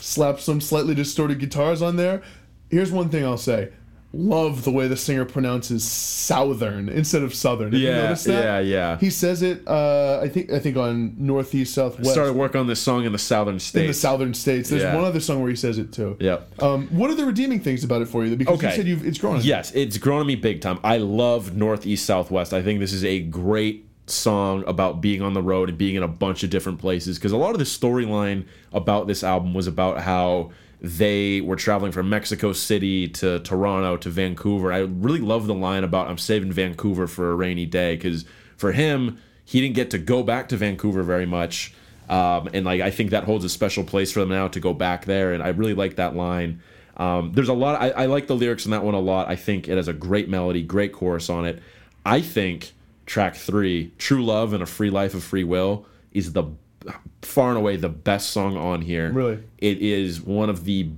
[0.00, 2.22] slap some slightly distorted guitars on there.
[2.70, 3.70] Here's one thing I'll say.
[4.14, 7.72] Love the way the singer pronounces southern instead of southern.
[7.72, 8.42] Have you Yeah, noticed that?
[8.42, 8.98] yeah, yeah.
[8.98, 12.80] He says it uh, I think I think on northeast southwest Started work on this
[12.80, 13.80] song in the southern states.
[13.82, 14.70] in the southern states.
[14.70, 14.94] There's Yeah.
[14.94, 16.16] one other song where he says it too.
[16.20, 16.62] Yep.
[16.62, 18.34] Um, what are the redeeming things about it for you?
[18.34, 18.76] Because you Okay.
[18.76, 19.40] said you've it's grown.
[19.42, 20.78] Yes, it's grown on me big time.
[20.82, 22.54] I love Northeast Southwest.
[22.54, 26.02] I think this is a great song about being on the road and being in
[26.02, 29.66] a bunch of different places because a lot of the storyline about this album was
[29.66, 34.72] about how they were traveling from Mexico City to Toronto to Vancouver.
[34.72, 38.24] I really love the line about I'm saving Vancouver for a rainy day because
[38.56, 41.74] for him, he didn't get to go back to Vancouver very much.
[42.08, 44.72] Um, and like I think that holds a special place for them now to go
[44.72, 46.62] back there, and I really like that line.
[46.96, 47.80] Um, there's a lot.
[47.80, 49.28] I, I like the lyrics in that one a lot.
[49.28, 51.62] I think it has a great melody, great chorus on it.
[52.04, 52.72] I think
[53.04, 56.44] track three, "True Love and a Free Life of Free Will," is the
[57.22, 59.10] far and away the best song on here.
[59.10, 59.42] Really?
[59.58, 60.90] it is one of the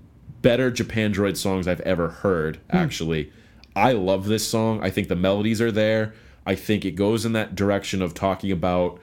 [0.43, 2.57] better Japandroid songs I've ever heard.
[2.71, 2.77] Hmm.
[2.77, 3.33] Actually,
[3.77, 4.83] I love this song.
[4.83, 6.15] I think the melodies are there.
[6.47, 9.01] I think it goes in that direction of talking about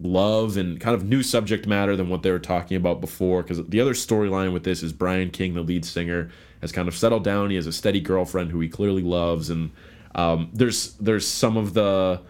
[0.00, 3.42] love and kind of new subject matter than what they were talking about before.
[3.42, 6.96] Because the other storyline with this is Brian King, the lead singer, has kind of
[6.96, 7.50] settled down.
[7.50, 9.70] He has a steady girlfriend who he clearly loves, and
[10.14, 12.20] um, there's there's some of the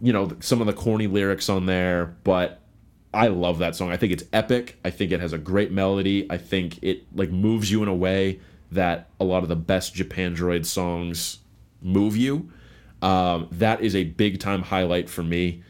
[0.00, 2.59] you know some of the corny lyrics on there, but
[3.12, 3.90] I love that song.
[3.90, 4.78] I think it's epic.
[4.84, 6.26] I think it has a great melody.
[6.30, 9.94] I think it like moves you in a way that a lot of the best
[9.94, 11.38] Japandroid songs
[11.82, 12.50] move you.
[13.02, 15.62] Um, that is a big time highlight for me.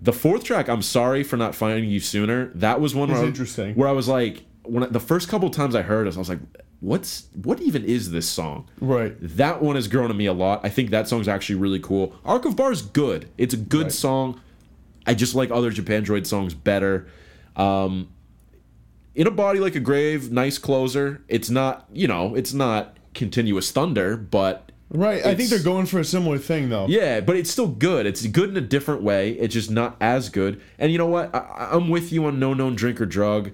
[0.00, 2.46] The fourth track, I'm sorry for not finding you sooner.
[2.54, 5.74] That was one where I, where I was like, when I, the first couple times
[5.74, 6.40] I heard it, I was like,
[6.80, 8.68] what's what even is this song?
[8.80, 9.14] Right.
[9.20, 10.60] That one has grown on me a lot.
[10.64, 12.16] I think that song's actually really cool.
[12.24, 13.28] Arc of Bar is good.
[13.38, 13.92] It's a good Right.
[13.92, 14.40] song.
[15.06, 17.06] I just like other Japandroid songs better.
[17.56, 18.08] Um,
[19.14, 21.22] in a body like a grave, nice closer.
[21.28, 25.24] It's not, you know, it's not continuous thunder, but Right.
[25.24, 26.86] I think they're going for a similar thing though.
[26.86, 28.04] yeah, but it's still good.
[28.04, 29.30] It's good in a different way.
[29.32, 30.60] It's just not as good.
[30.78, 31.34] And you know what?
[31.34, 33.52] I, I'm with you on No Known Drink or Drug.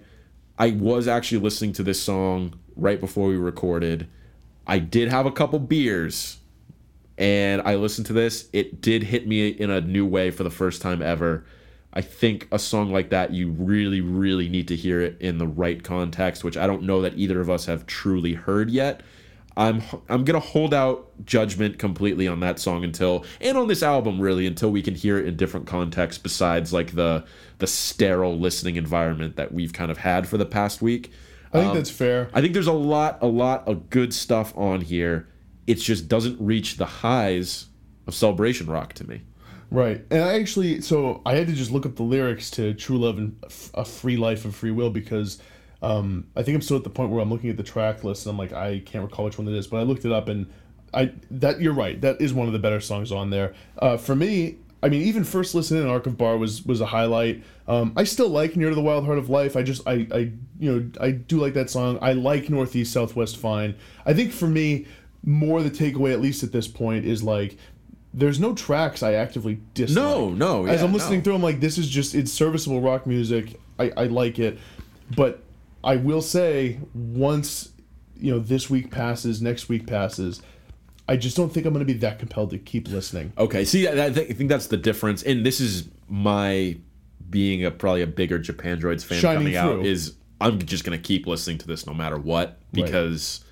[0.58, 4.08] I was actually listening to this song right before we recorded.
[4.66, 6.37] I did have a couple beers
[7.18, 8.48] and I listened to this.
[8.52, 11.44] It did hit me in a new way for the first time ever.
[11.92, 15.46] I think a song like that, you really, really need to hear it in the
[15.46, 19.02] right context, which I don't know that either of us have truly heard yet.
[19.56, 24.20] I'm I'm gonna hold out judgment completely on that song until and on this album
[24.20, 27.24] really until we can hear it in different contexts besides like the
[27.58, 31.10] the sterile listening environment that we've kind of had for the past week.
[31.52, 32.30] I think um, that's fair.
[32.32, 35.26] I think there's a lot a lot of good stuff on here.
[35.68, 37.66] It just doesn't reach the highs
[38.06, 39.20] of celebration rock to me.
[39.70, 40.02] Right.
[40.10, 43.18] And I actually, so I had to just look up the lyrics to True Love
[43.18, 43.36] and
[43.74, 45.38] A Free Life of Free Will because
[45.82, 48.24] um, I think I'm still at the point where I'm looking at the track list
[48.24, 50.28] and I'm like, I can't recall which one it is, but I looked it up
[50.28, 50.50] and
[50.94, 52.00] I, that, you're right.
[52.00, 53.54] That is one of the better songs on there.
[53.76, 56.86] Uh, for me, I mean, even first listen in Arc of Bar was was a
[56.86, 57.42] highlight.
[57.66, 59.56] Um, I still like Near to the Wild Heart of Life.
[59.56, 61.98] I just I I you know I do like that song.
[62.00, 63.74] I like Northeast Southwest Fine.
[64.06, 64.86] I think for me,
[65.28, 67.58] more the takeaway at least at this point is like
[68.14, 70.02] there's no tracks I actively dislike.
[70.02, 71.24] No, no, As I'm listening no.
[71.24, 73.60] through, I'm like, this is just it's serviceable rock music.
[73.78, 74.58] I, I like it,
[75.14, 75.44] but
[75.84, 77.72] I will say once
[78.16, 80.40] you know this week passes, next week passes,
[81.06, 83.34] I just don't think I'm going to be that compelled to keep listening.
[83.36, 86.78] Okay, see, I, think I think that's the difference, and this is my
[87.28, 91.26] being a probably a bigger Japandroids fan Shining coming out is I'm just gonna keep
[91.26, 93.44] listening to this no matter what because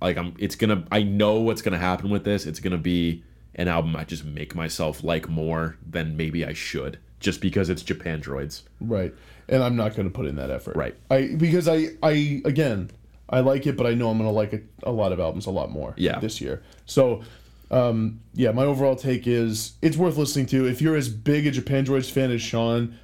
[0.00, 2.46] like I'm it's gonna I know what's gonna happen with this.
[2.46, 6.98] It's gonna be an album I just make myself like more than maybe I should
[7.20, 8.62] just because it's Japandroids.
[8.80, 9.14] Right.
[9.48, 10.76] And I'm not to put in that effort.
[10.76, 10.94] Right.
[11.10, 12.90] I because I I again
[13.28, 15.50] I like it, but I know I'm to like it, a lot of albums a
[15.50, 15.94] lot more.
[15.96, 16.18] Yeah.
[16.20, 16.62] This year.
[16.86, 17.22] So.
[17.68, 20.68] Um, yeah, my overall take is it's worth listening to.
[20.68, 22.96] If you're as big a Japandroids fan as Sean,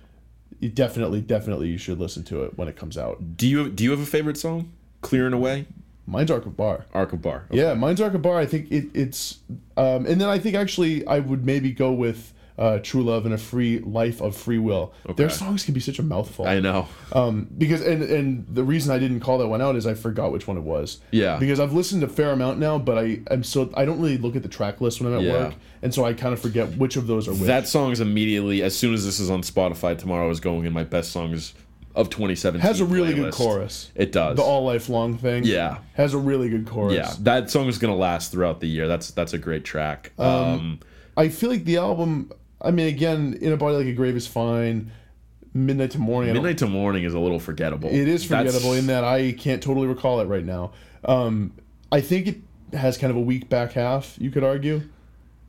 [0.61, 3.37] you definitely, definitely you should listen to it when it comes out.
[3.37, 4.72] Do you do you have a favorite song?
[5.00, 5.66] Clearing Away,
[6.06, 6.86] Mine's Arc of Bar.
[6.92, 7.44] Arc of Bar.
[7.50, 8.38] Yeah, mine's Arc of Bar.
[8.38, 9.38] I think it, it's,
[9.76, 13.32] um, and then I think actually I would maybe go with uh, True Love and
[13.34, 14.92] a Free Life of Free Will.
[15.16, 16.46] Their songs can be such a mouthful.
[16.46, 16.86] I know.
[17.12, 20.32] Um, because and and the reason I didn't call that one out is I forgot
[20.32, 21.00] which one it was.
[21.12, 21.38] Yeah.
[21.38, 24.36] Because I've listened a fair amount now, but I am so I don't really look
[24.36, 25.32] at the track list when I'm at Yeah.
[25.32, 27.42] work, and so I kind of forget which of those are which.
[27.42, 30.72] That song is immediately as soon as this is on Spotify tomorrow is going in
[30.74, 31.54] my best songs
[31.94, 32.61] of 2017.
[32.61, 33.90] has a really good chorus.
[33.94, 34.37] It does.
[34.37, 35.44] The all lifelong thing.
[35.44, 35.78] Yeah.
[35.94, 36.94] Has a really good chorus.
[36.94, 38.88] Yeah, that song is gonna last throughout the year.
[38.88, 40.12] That's that's a great track.
[40.18, 40.81] Um,
[41.16, 42.31] I feel like the album.
[42.61, 44.92] I mean, again, in a body like a grave is fine.
[45.55, 46.33] Midnight to morning.
[46.33, 47.90] Midnight to Morning is a little forgettable.
[47.90, 50.72] It is That's- forgettable in that I can't totally recall it right now.
[51.05, 51.52] Um,
[51.90, 52.40] I think it
[52.72, 54.16] has kind of a weak back half.
[54.18, 54.83] You could argue,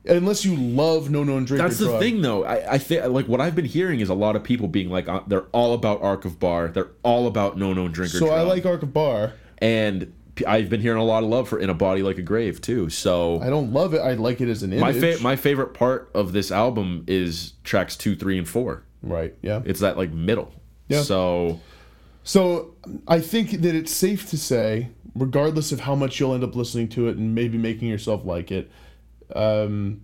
[0.06, 1.62] unless you love No Known Drink.
[1.64, 2.00] That's the Drug.
[2.00, 2.44] thing, though.
[2.44, 5.08] I, I think like what I've been hearing is a lot of people being like,
[5.08, 6.70] uh, they're all about Arc of Bar.
[6.70, 8.18] They're all about No No Drinker.
[8.18, 9.34] So I like Arc of Bar.
[9.60, 10.14] and
[10.48, 12.90] I've been hearing a lot of love for In a Body Like a Grave too.
[12.90, 14.00] So I don't love it.
[14.00, 14.82] I like it as an image.
[14.82, 18.84] my fa- my favorite part of this album is tracks two, three, and four.
[19.04, 19.36] right.
[19.44, 19.62] Yeah.
[19.66, 20.52] It's that like middle.
[20.88, 21.04] Yeah.
[21.04, 21.60] So
[22.24, 22.74] So
[23.08, 26.88] I think that it's safe to say, regardless of how much you'll end up listening
[26.90, 28.72] to it and maybe making yourself like it,
[29.36, 30.02] um,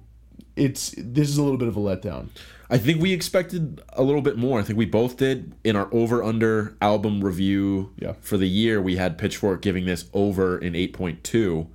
[0.55, 2.27] it's this is a little bit of a letdown.
[2.71, 4.59] I think we expected a little bit more.
[4.59, 8.13] I think we both did in our over under album review Yeah.
[8.21, 8.79] for the year.
[8.81, 11.67] We had Pitchfork giving this over in eight point two.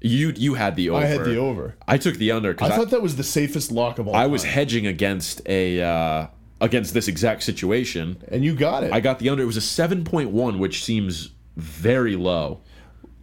[0.00, 1.02] You you had the over.
[1.04, 1.76] I had the over.
[1.88, 4.14] I took the under I because I, thought that was the safest lock of all.
[4.14, 6.26] I was hedging against a uh,
[6.60, 8.22] against this exact situation.
[8.28, 8.92] and you got it.
[8.92, 9.42] I got the under.
[9.42, 12.60] It was a seven point one, which seems very low,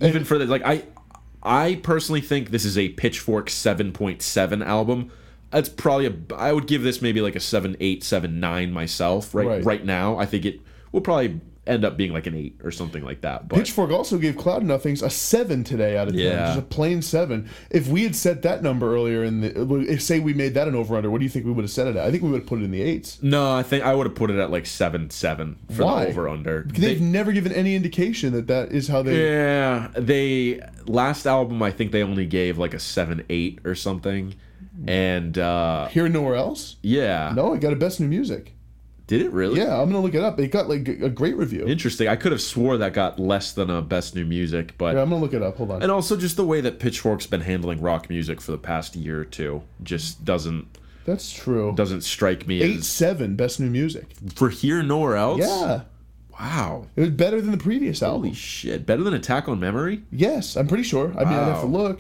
[0.02, 0.64] even for the like.
[0.66, 0.84] I
[1.44, 5.12] I personally think this is a Pitchfork seven point seven album.
[5.50, 6.14] That's probably a.
[6.36, 9.34] I would give this maybe like a seven eight seven nine myself.
[9.36, 9.66] Right Right.
[9.66, 13.04] right now, I think it will probably end up being like an eight or something
[13.04, 13.48] like that.
[13.48, 16.46] But Pitchfork also gave Cloud Nothings a seven today out of ten, Yeah.
[16.48, 17.48] just a plain seven.
[17.70, 20.74] If we had set that number earlier in the, if say we made that an
[20.74, 22.04] over under, what do you think we would have set it at?
[22.06, 23.20] I think we would have put it in the eights.
[23.22, 26.06] no, I think I would have put it at like seven seven for Why?
[26.06, 26.64] the over under.
[26.68, 29.24] They've never given any indication that that is how they.
[29.32, 34.34] Yeah, they last album I think they only gave like a seven eight or something,
[34.88, 36.78] and uh Here nowhere else.
[36.82, 38.56] yeah, No, it got a best new music.
[39.12, 39.60] Did it really?
[39.60, 40.40] Yeah, I'm gonna look it up.
[40.40, 41.68] It got like a great review.
[41.68, 42.08] interesting.
[42.08, 45.10] I could have swore that got less than a best new music, but Yeah, I'm
[45.10, 45.58] gonna look it up.
[45.58, 45.82] Hold on.
[45.84, 49.20] and also just the way that Pitchfork's been handling rock music for the past year
[49.20, 50.66] or two just doesn't
[51.06, 51.74] That's true.
[51.76, 54.06] doesn't strike me Eight as seven best new music.
[54.34, 55.42] for here nor else.
[55.42, 55.82] Yeah,
[56.40, 56.88] Wow.
[56.96, 58.34] it was better than the previous Holy album.
[58.34, 58.86] shit!
[58.86, 60.04] Better than Attack on Memory.
[60.10, 61.14] Yes, I'm pretty sure.
[61.18, 62.00] I mean, I'd have to look,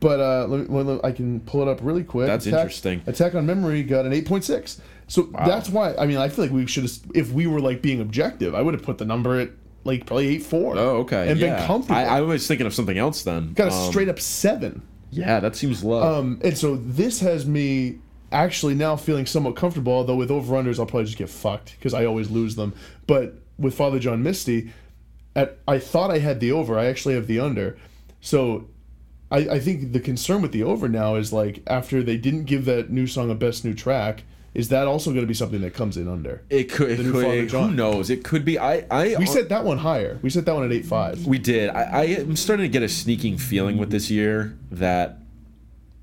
[0.00, 2.26] but uh, let me, well, I can pull it up really quick.
[2.28, 3.02] That's Attack- interesting.
[3.06, 4.80] Attack on Memory got an 8.6.
[5.08, 7.82] So that's why I mean I feel like we should have if we were like
[7.82, 9.50] being objective, I would have put the number at
[9.84, 10.76] like probably eight four.
[10.76, 11.30] Oh, okay.
[11.30, 11.56] And yeah.
[11.56, 11.98] been comfortable.
[11.98, 13.52] I, I was thinking of something else then.
[13.52, 14.82] Got a Um, straight up seven.
[15.10, 16.02] Yeah, that seems low.
[16.02, 18.00] Um, and so this has me
[18.32, 19.92] actually now feeling somewhat comfortable.
[19.92, 22.74] Although with over unders, I'll probably just get fucked because I always lose them.
[23.06, 24.72] But with Father John Misty,
[25.36, 26.78] at I thought I had the over.
[26.78, 27.78] I actually have the under.
[28.20, 28.68] So
[29.30, 32.64] I, I think the concern with the over now is like after they didn't give
[32.64, 34.24] that new song a best new track,
[34.56, 36.42] is that also going to be something that comes in under?
[36.48, 36.98] it could.
[36.98, 38.08] It could Father who knows?
[38.08, 38.58] It could be.
[38.58, 38.86] I.
[38.90, 39.14] I.
[39.18, 40.18] We set that one higher.
[40.22, 41.26] We set that one at eight five.
[41.26, 41.68] We did.
[41.68, 45.18] I, I am starting to get a sneaking feeling with this year that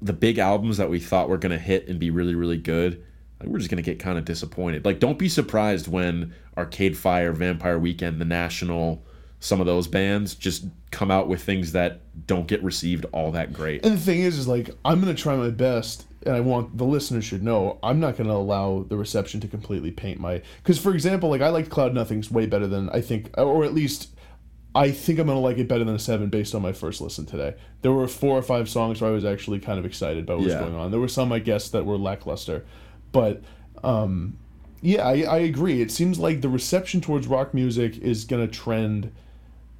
[0.03, 3.03] the big albums that we thought were going to hit and be really, really good,
[3.39, 4.85] like, we're just going to get kind of disappointed.
[4.85, 9.03] Like, don't be surprised when Arcade Fire, Vampire Weekend, The National,
[9.39, 13.51] some of those bands just come out with things that don't get received all that
[13.51, 13.83] great.
[13.83, 16.85] And the thing is, is like I'm gonna try my best, and I want the
[16.85, 20.41] listeners should know I'm not gonna allow the reception to completely paint my.
[20.61, 23.73] Because for example, like I liked Cloud Nothing's way better than I think, or at
[23.73, 24.09] least
[24.75, 27.25] I think I'm gonna like it better than a seven based on my first listen
[27.25, 27.55] today.
[27.83, 30.47] There were four or five songs where I was actually kind of excited about what
[30.47, 30.59] Yeah.
[30.61, 30.91] was going on.
[30.91, 32.65] There were some I guess that were lackluster,
[33.11, 33.41] but
[33.83, 34.37] um,
[34.81, 35.81] yeah, I, I agree.
[35.81, 39.11] It seems like the reception towards rock music is gonna trend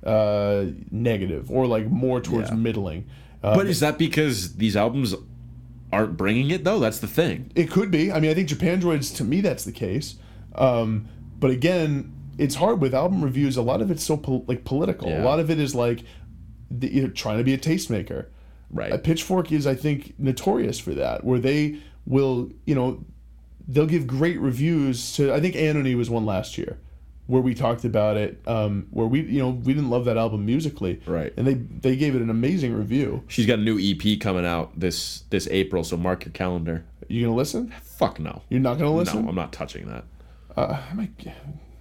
[0.06, 2.56] uh, negative or like more towards Yeah.
[2.56, 3.06] middling.
[3.42, 5.16] Uh, But is that because these albums
[5.94, 6.80] aren't bringing it, though?
[6.80, 7.52] That's the thing.
[7.56, 8.12] It could be.
[8.12, 10.16] I mean, I think Japandroids, to me, that's the case.
[10.56, 11.08] Um,
[11.40, 13.58] but again, it's hard with album reviews.
[13.58, 15.10] A lot of it's so pol- like political.
[15.10, 15.24] Yeah.
[15.24, 16.04] A lot of it is like
[16.72, 18.28] the, you know, trying to be a tastemaker.
[18.72, 18.92] Right.
[18.92, 23.06] A Pitchfork is, I think, notorious for that, where they will, you know,
[23.68, 25.32] they'll give great reviews to.
[25.32, 26.80] I think Anohni was one last year,
[27.28, 28.42] where we talked about it.
[28.48, 31.34] Um, where we, you know, we didn't love that album musically, Right.
[31.38, 33.24] And they they gave it an amazing review.
[33.28, 36.86] She's got a new EP coming out this this April, so mark your calendar.
[37.08, 37.74] You gonna listen?
[37.84, 38.42] Fuck no.
[38.50, 39.24] You're not gonna listen?
[39.24, 40.06] No, I'm not touching that.
[40.56, 41.12] Uh, I might,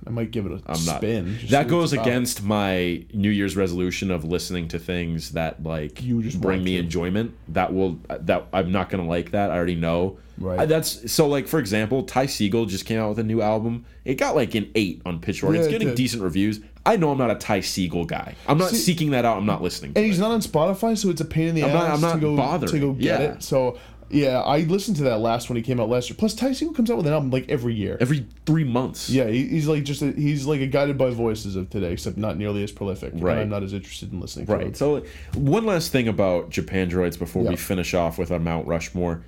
[0.06, 1.38] I might give it a I'm spin.
[1.40, 2.06] see that goes it's about.
[2.08, 6.72] against my New Year's resolution of listening to things that like You just bring me
[6.76, 6.82] to.
[6.82, 7.34] enjoyment.
[7.48, 9.50] That will that I'm not gonna like that.
[9.50, 10.18] I already know.
[10.38, 10.60] Right.
[10.60, 13.84] Uh, That's so like for example, Ty Segall just came out with a new album.
[14.04, 15.54] It got like an eight on Pitchfork.
[15.54, 15.96] Yeah, it's getting did.
[15.96, 16.60] decent reviews.
[16.84, 18.34] I know I'm not a Ty Segall guy.
[18.48, 19.36] I'm not See- seeking that out.
[19.36, 19.94] I'm not listening.
[19.94, 21.92] To And he's not on Spotify, so it's a pain in the I'm ass not-
[21.92, 22.72] I'm to not go bothering.
[22.72, 23.32] to go get Yeah.
[23.34, 23.42] it.
[23.44, 23.78] So
[24.12, 26.16] yeah, I listened to that last when he came out last year.
[26.18, 27.96] Plus, Ty Segall comes out with an album like every year.
[28.00, 29.08] every three months.
[29.10, 32.16] yeah, he, he's like just a, he's like a guided by voices of today, except
[32.16, 33.12] not nearly as prolific.
[33.14, 33.38] and Right.
[33.38, 34.46] I'm not as interested in listening.
[34.46, 34.68] Right.
[34.68, 34.76] it.
[34.76, 35.04] So,
[35.34, 37.50] one last thing about Japandroids before Yeah.
[37.50, 39.24] we finish off with our Mount Rushmore.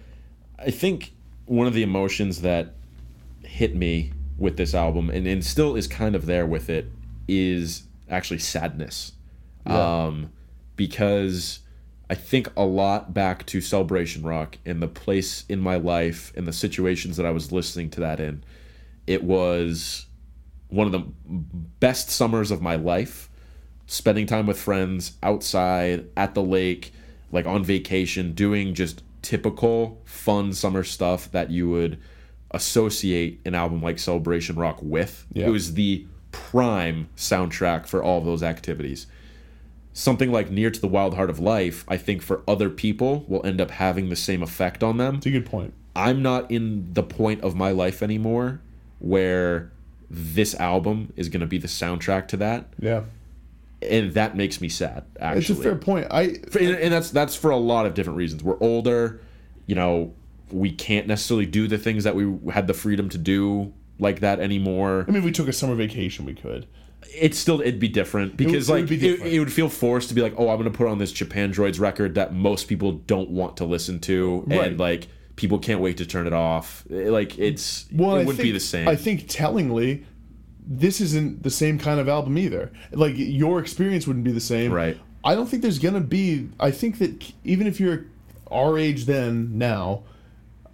[0.58, 1.12] I think
[1.46, 2.74] one of the emotions that
[3.42, 6.90] hit me with this album, and, and still is kind of there with it,
[7.28, 9.12] is actually sadness.
[9.66, 10.04] Yeah.
[10.06, 10.30] Um,
[10.76, 11.60] because
[12.10, 16.46] I think a lot back to Celebration Rock and the place in my life and
[16.46, 18.44] the situations that I was listening to that in.
[19.06, 20.06] It was
[20.68, 21.04] one of the
[21.80, 23.30] best summers of my life
[23.86, 26.92] spending time with friends outside at the lake
[27.32, 31.98] like on vacation doing just typical fun summer stuff that you would
[32.50, 35.46] associate an album like celebration rock with Yeah.
[35.46, 39.06] it was the prime soundtrack for all of those activities
[39.94, 43.44] something like near to the wild heart of life i think for other people will
[43.46, 45.72] end up having the same effect on them It's a good point.
[45.96, 48.60] I'm not in the point of my life anymore
[48.98, 49.70] where
[50.10, 53.04] this album is going to be the soundtrack to that, Yeah,
[53.80, 55.04] and that makes me sad.
[55.20, 56.06] Actually, it's a fair point.
[56.10, 56.22] I
[56.58, 58.42] and, and that's that's for a lot of different reasons.
[58.42, 59.20] We're older,
[59.66, 60.12] you know,
[60.50, 64.40] we can't necessarily do the things that we had the freedom to do like that
[64.40, 65.04] anymore.
[65.06, 66.66] I mean, if we took a summer vacation, we could.
[67.12, 69.32] It's still it'd be different because it would like it, different.
[69.32, 72.14] it would feel forced to be like, oh, I'm to put on this Japandroids record
[72.16, 74.68] that most people don't want to listen to, Right.
[74.68, 76.84] and like people can't wait to turn it off.
[76.88, 78.88] Like it's Well, it I wouldn't think, be the same.
[78.88, 80.04] I think tellingly,
[80.66, 82.72] this isn't the same kind of album either.
[82.92, 84.72] Like your experience wouldn't be the same.
[84.72, 84.98] Right.
[85.24, 86.48] I don't think there's gonna be.
[86.60, 88.06] I think that even if you're
[88.50, 90.02] our age then now,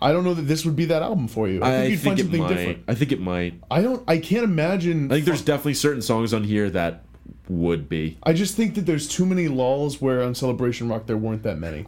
[0.02, 1.62] I don't know that this would be that album for you.
[1.62, 2.48] I think I you'd think find it something might.
[2.48, 2.84] different.
[2.88, 3.54] I think it might.
[3.70, 4.02] I don't.
[4.08, 5.10] I can't imagine.
[5.10, 7.04] I think there's definitely certain songs on here that
[7.48, 8.16] would be.
[8.22, 11.58] I just think that there's too many lulls where on Celebration Rock there weren't that
[11.58, 11.84] many.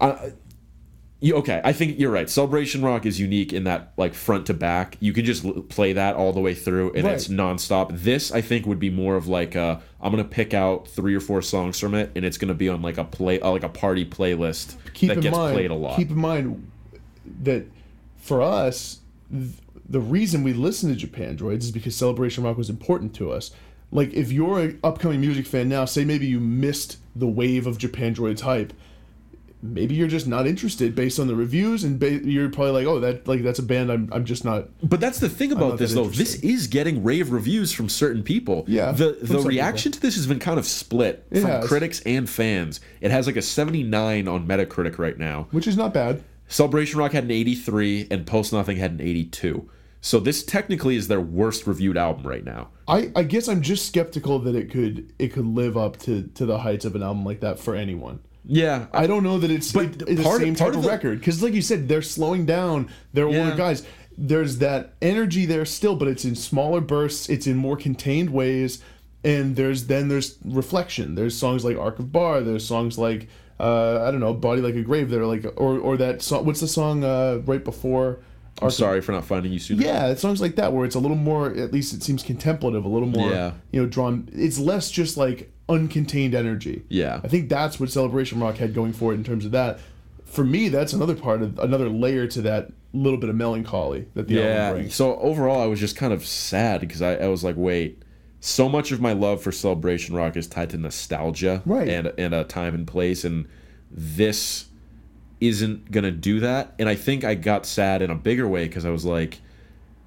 [1.24, 2.28] You, okay, I think you're right.
[2.28, 5.92] Celebration Rock is unique in that, like front to back, you can just l- play
[5.92, 7.14] that all the way through, and Right.
[7.14, 7.96] it's nonstop.
[8.02, 11.20] This, I think, would be more of like a, I'm gonna pick out three or
[11.20, 13.68] four songs from it, and it's gonna be on like a play, uh, like a
[13.68, 15.96] party playlist keep that in gets mind, played a lot.
[15.96, 16.68] Keep in mind
[17.44, 17.66] that
[18.22, 19.00] for us,
[19.30, 19.50] th-
[19.88, 23.50] the reason we listen to Japandroids is because Celebration Rock was important to us.
[23.90, 27.76] Like, if you're an upcoming music fan now, say maybe you missed the wave of
[27.76, 28.72] Japandroids hype,
[29.62, 33.00] maybe you're just not interested based on the reviews, and ba- you're probably like, oh,
[33.00, 34.68] that like that's a band I'm I'm just not.
[34.82, 36.06] But that's the thing about this, though.
[36.06, 38.64] This is getting rave reviews from certain people.
[38.66, 41.68] Yeah, The the reaction to this has been kind of split It from has.
[41.68, 42.80] critics and fans.
[43.02, 45.48] It has like a 79 on Metacritic right now.
[45.50, 46.22] Which is not bad.
[46.48, 49.68] Celebration Rock had an 83, and Post Nothing had an 82.
[50.00, 52.68] So this technically is their worst reviewed album right now.
[52.88, 56.44] I, I guess I'm just skeptical that it could it could live up to, to
[56.44, 58.18] the heights of an album like that for anyone.
[58.44, 60.76] Yeah, I don't know that it's, But it- it's part- the same part type of
[60.78, 62.88] of the- record because, like you said, they're slowing down.
[63.12, 63.44] They're Yeah.
[63.44, 63.86] older guys.
[64.18, 67.28] There's that energy there still, but it's in smaller bursts.
[67.30, 68.82] It's in more contained ways,
[69.22, 71.14] and there's then there's reflection.
[71.14, 72.40] There's songs like Arc of Bar.
[72.40, 73.28] There's songs like
[73.62, 75.08] uh, I don't know, Body Like a Grave.
[75.08, 76.44] They're like or or that song.
[76.44, 78.18] What's the song uh, right before?
[78.60, 79.82] I'm sorry for not finding you sooner.
[79.82, 81.46] Yeah, it's songs like that where it's a little more.
[81.54, 82.84] At least it seems contemplative.
[82.84, 83.30] A little more.
[83.30, 83.52] Yeah.
[83.70, 84.28] You know, drawn.
[84.32, 86.82] It's less just like uncontained energy.
[86.88, 87.20] Yeah.
[87.24, 89.80] I think that's what Celebration Rock had going for it in terms of that.
[90.26, 94.28] For me, that's another part of another layer to that little bit of melancholy that
[94.28, 94.72] the album Yeah.
[94.72, 94.94] brings.
[94.94, 98.01] So overall, I was just kind of sad because I, I was like, wait,
[98.44, 101.88] so much of my love for Celebration Rock is tied to nostalgia Right.
[101.88, 103.46] and and a time and place, and
[103.88, 104.66] this
[105.40, 106.74] isn't gonna do that.
[106.78, 109.40] And I think I got sad in a bigger way because I was like,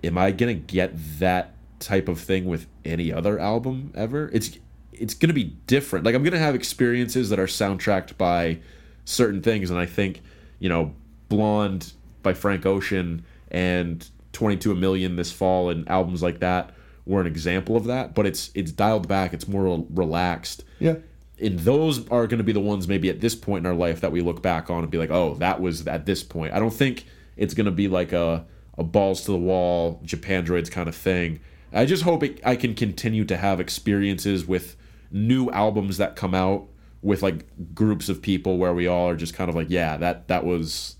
[0.03, 4.29] am I gonna get that type of thing with any other album ever?
[4.33, 4.59] It's
[4.91, 6.05] it's gonna be different.
[6.05, 8.59] Like I'm gonna have experiences that are soundtracked by
[9.05, 10.21] certain things, and I think
[10.59, 10.93] you know,
[11.29, 16.71] Blonde by Frank Ocean and 22 a Million this fall and albums like that
[17.05, 18.13] were an example of that.
[18.15, 19.33] But it's it's dialed back.
[19.33, 20.95] It's more relaxed Yeah.
[21.39, 24.01] and those are going to be the ones maybe at this point in our life
[24.01, 26.53] that we look back on and be like, oh, that was at this point.
[26.53, 27.05] I don't think
[27.37, 28.45] it's going to be like a,
[28.77, 31.39] a balls to the wall Japandroids kind of thing.
[31.73, 34.77] I just hope it, I can continue to have experiences with
[35.11, 36.67] new albums that come out
[37.01, 37.45] with like
[37.75, 40.95] groups of people where we all are just kind of like, yeah, that that was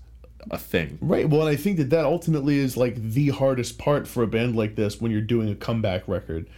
[0.50, 0.98] a thing.
[1.00, 1.28] Right.
[1.28, 4.56] Well, and I think that that ultimately is like the hardest part for a band
[4.56, 6.48] like this when you're doing a comeback record,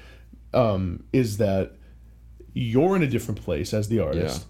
[0.55, 1.73] um, is that
[2.55, 4.47] you're in a different place as the artist,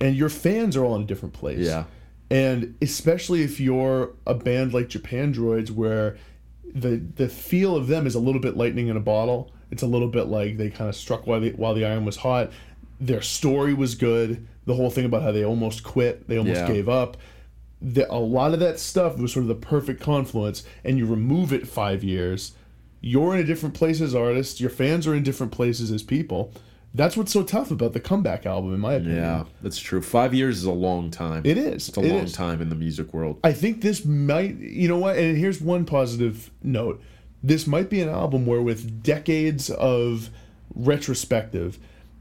[0.00, 1.60] and your fans are all in a different place.
[1.60, 1.84] Yeah.
[2.30, 6.16] And especially if you're a band like Japandroids, where
[6.74, 9.52] the the feel of them is a little bit lightning in a bottle.
[9.70, 12.16] It's a little bit like they kind of struck while the while the iron was
[12.16, 12.50] hot.
[13.00, 14.46] Their story was good.
[14.64, 16.68] The whole thing about how they almost quit, they almost Yeah.
[16.68, 17.16] gave up.
[17.84, 21.52] The, a lot of that stuff was sort of the perfect confluence, and you remove
[21.52, 22.52] it five years.
[23.00, 24.60] You're in a different place as artists.
[24.60, 26.52] Your fans are in different places as people.
[26.94, 29.16] That's what's so tough about the comeback album, in my opinion.
[29.16, 30.02] Yeah, that's true.
[30.02, 31.42] Five years is a long time.
[31.44, 31.88] It is.
[31.88, 32.32] It's a It long is.
[32.32, 33.40] time in the music world.
[33.42, 35.16] I think this might, you know what?
[35.16, 37.02] And here's one positive note:
[37.42, 40.28] this might be an album where, with decades of
[40.74, 41.78] retrospective,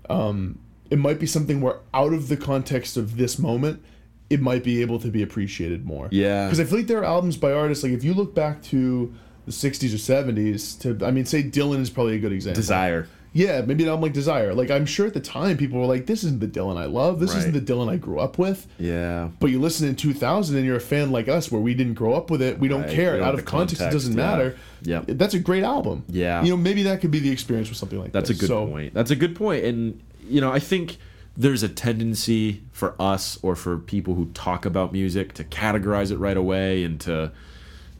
[0.10, 0.58] um,
[0.90, 3.84] it might be something where, out of the context of this moment,
[4.32, 6.08] it might be able to be appreciated more.
[6.12, 6.46] Yeah.
[6.46, 9.14] because I feel like there are albums by artists like if you look back to
[9.46, 12.62] the '60s or '70s, to I mean, say Dylan is probably a good example.
[12.62, 13.08] Desire.
[13.34, 14.54] Yeah, maybe an album like Desire.
[14.54, 17.22] Like I'm sure at the time people were like, "This isn't the Dylan I love.
[17.22, 19.30] This isn't the Dylan I grew up with." Yeah.
[19.40, 22.14] But you listen in 2000 and you're a fan like us where we didn't grow
[22.14, 22.60] up with it.
[22.60, 23.16] We don't Right, care.
[23.16, 24.26] we Out of the context, it doesn't yeah.
[24.26, 24.58] matter.
[24.84, 25.04] Yeah.
[25.08, 26.04] That's a great album.
[26.10, 26.44] Yeah.
[26.44, 28.26] You know, maybe that could be the experience with something like that.
[28.26, 28.94] That's a good so, point.
[28.94, 29.64] That's a good point.
[29.64, 30.98] And you know, I think
[31.38, 36.18] there's a tendency for us or for people who talk about music to categorize it
[36.18, 37.32] right away and to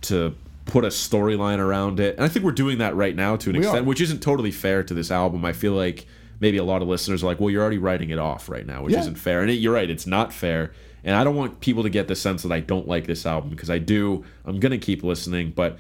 [0.02, 2.16] to put a storyline around it.
[2.16, 3.88] And I think we're doing that right now to an We extent, are.
[3.88, 5.44] which isn't totally fair to this album.
[5.46, 6.06] I feel like
[6.40, 8.84] maybe a lot of listeners are like, "Well, you're already writing it off right now,"
[8.84, 9.00] which Yeah.
[9.02, 9.42] isn't fair.
[9.42, 10.72] And it, you're right, it's not fair.
[11.04, 13.50] And I don't want people to get the sense that I don't like this album
[13.50, 14.24] because I do.
[14.46, 15.78] I'm going to keep listening, but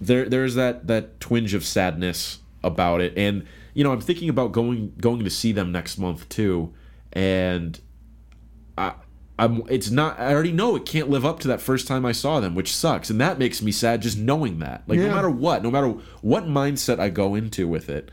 [0.00, 3.44] there there's that that twinge of sadness about it and
[3.78, 6.74] you know i'm thinking about going going to see them next month too
[7.12, 7.80] and
[8.76, 8.92] i
[9.38, 12.10] i'm it's not i already know it can't live up to that first time i
[12.10, 15.06] saw them which sucks and that makes me sad just knowing that like Yeah.
[15.06, 15.88] no matter what no matter
[16.22, 18.10] what mindset i go into with it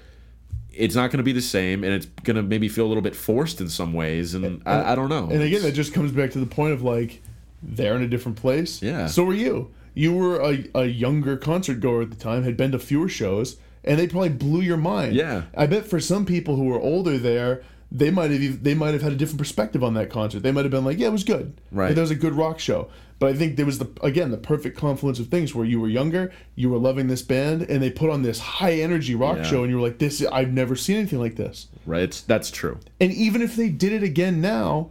[0.72, 3.02] it's not going to be the same and it's going to maybe feel a little
[3.02, 6.12] bit forced in some ways and, I, I don't know And again, that just comes
[6.12, 7.22] back to the point of like,
[7.64, 8.82] they're in a different place.
[8.82, 9.08] Yeah.
[9.08, 9.72] So are you.
[9.94, 13.56] You were a, a younger concert goer at the time, had been to fewer shows,
[13.86, 15.16] and they probably blew your mind.
[15.16, 15.44] Yeah.
[15.56, 19.02] I bet for some people who were older there, they might have they might have
[19.04, 20.42] had a different perspective on that concert.
[20.44, 21.54] They might have been like, yeah, it was good.
[21.72, 21.96] Right.
[21.96, 22.90] That was a good rock show.
[23.18, 25.88] But I think there was the again the perfect confluence of things where you were
[25.88, 29.44] younger, you were loving this band, and they put on this high energy rock Yeah.
[29.44, 31.68] show, and you were like, this I've never seen anything like this.
[31.86, 34.90] right it's that's true And even if they did it again now,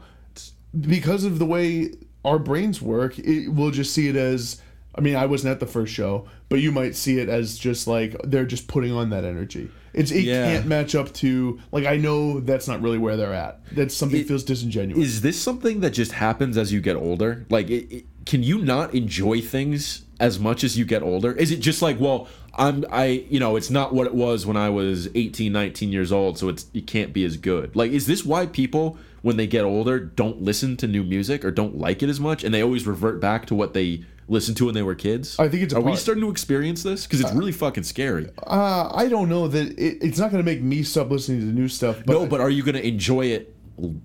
[0.80, 1.92] because of the way
[2.24, 4.60] our brains work, it, we'll just see it as
[4.96, 7.86] I mean, I wasn't at the first show, but you might see it as just
[7.86, 9.70] like they're just putting on that energy.
[9.92, 10.52] It's it Yeah.
[10.52, 13.60] can't match up to like I know that's not really where they're at.
[13.74, 15.02] That something It- feels disingenuous.
[15.04, 17.44] Is this something that just happens as you get older?
[17.50, 21.32] Like, it, it- can you not enjoy things as much as you get older?
[21.32, 22.26] Is it just like, well,
[22.56, 26.10] I'm, I, you know, it's not what it was when I was 18, 19 years
[26.10, 27.74] old, so it's it can't be as good.
[27.76, 31.50] Like, is this why people, when they get older, don't listen to new music or
[31.50, 34.66] don't like it as much, and they always revert back to what they listened to
[34.66, 35.38] when they were kids?
[35.38, 37.06] I think it's a Are we starting to experience this?
[37.06, 38.28] Because it's really fucking scary.
[38.46, 41.46] uh, I don't know that it, it's not going to make me stop listening to
[41.46, 42.02] new stuff.
[42.06, 43.54] But no, but are you going to enjoy it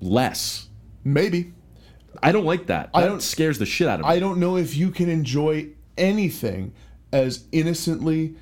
[0.02, 0.68] less?
[1.06, 1.54] maybe
[2.22, 2.92] I don't like that.
[2.92, 4.12] That I don't- scares the shit out of me.
[4.12, 6.74] I don't know if you can enjoy anything
[7.14, 8.36] as innocently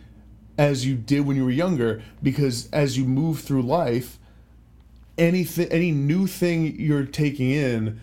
[0.57, 4.17] as you did when you were younger because as you move through life
[5.17, 7.99] anything any new thing you're taking in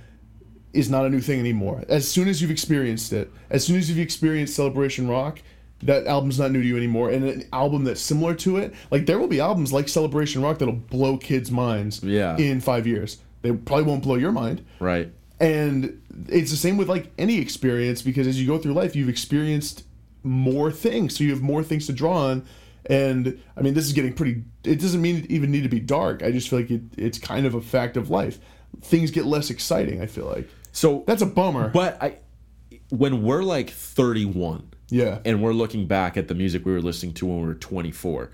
[0.75, 3.89] is not a new thing anymore as soon as you've experienced it as soon as
[3.89, 5.41] you've experienced celebration rock
[5.83, 9.07] that album's not new to you anymore and an album that's similar to it like
[9.07, 12.37] there will be albums like celebration rock that'll blow kids minds Yeah.
[12.37, 15.13] in five years they probably won't blow your mind right.
[15.41, 19.09] and it's the same with like any experience because as you go through life, you've
[19.09, 19.85] experienced
[20.23, 22.45] more things, so you have more things to draw on.
[22.87, 24.43] And I mean, this is getting pretty.
[24.63, 26.23] It doesn't mean it even need to be dark.
[26.23, 28.39] I just feel like it, it's kind of a fact of life.
[28.81, 30.01] Things get less exciting.
[30.01, 31.69] I feel like So that's a bummer.
[31.69, 32.19] But I,
[32.91, 37.15] when we're like 31 yeah, and we're looking back at the music we were listening
[37.15, 38.31] to when we were 24,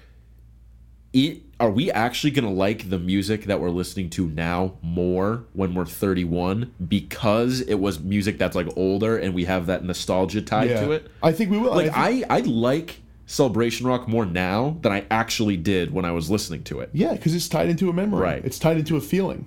[1.13, 5.75] it are we actually gonna like the music that we're listening to now more when
[5.75, 10.71] we're 31 because it was music that's like older and we have that nostalgia tied
[10.71, 10.81] yeah.
[10.81, 11.11] to it?
[11.23, 11.75] I think we will.
[11.75, 16.05] Like I think- I, I like celebration rock more now than I actually did when
[16.05, 16.91] I was listening to it.
[16.93, 18.21] Yeah, because it's tied into a memory.
[18.21, 18.45] Right.
[18.45, 19.47] It's tied into a feeling,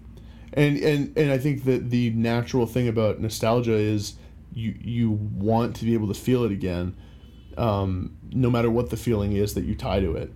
[0.54, 4.16] and and and I think that the natural thing about nostalgia is
[4.54, 6.96] you you want to be able to feel it again,
[7.58, 10.32] um, no matter what the feeling is that you tie to it.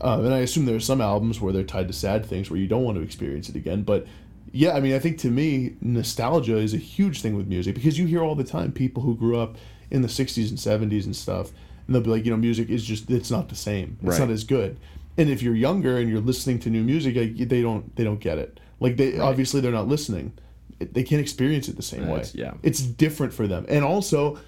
[0.00, 2.58] Um, and I assume there are some albums where they're tied to sad things where
[2.58, 3.82] you don't want to experience it again.
[3.82, 4.06] But
[4.50, 7.98] yeah, I mean, I think to me, nostalgia is a huge thing with music because
[7.98, 9.56] you hear all the time people who grew up
[9.92, 10.58] in the 60s and
[10.90, 11.52] 70s and stuff,
[11.86, 13.96] and they'll be like, you know, music is just, it's not the same.
[14.02, 14.20] It's Right.
[14.26, 14.76] not as good.
[15.16, 18.38] And if you're younger and you're listening to new music, they don't, they don't get
[18.38, 18.58] it.
[18.82, 20.32] Like they, obviously they're not listening.
[20.78, 22.24] They can't experience it the same way.
[22.34, 22.54] Yeah.
[22.62, 23.64] It's different for them.
[23.68, 24.38] And also,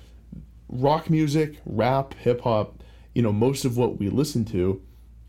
[0.69, 2.83] rock music, rap, hip hop,
[3.15, 4.83] you know, most of what we listen to,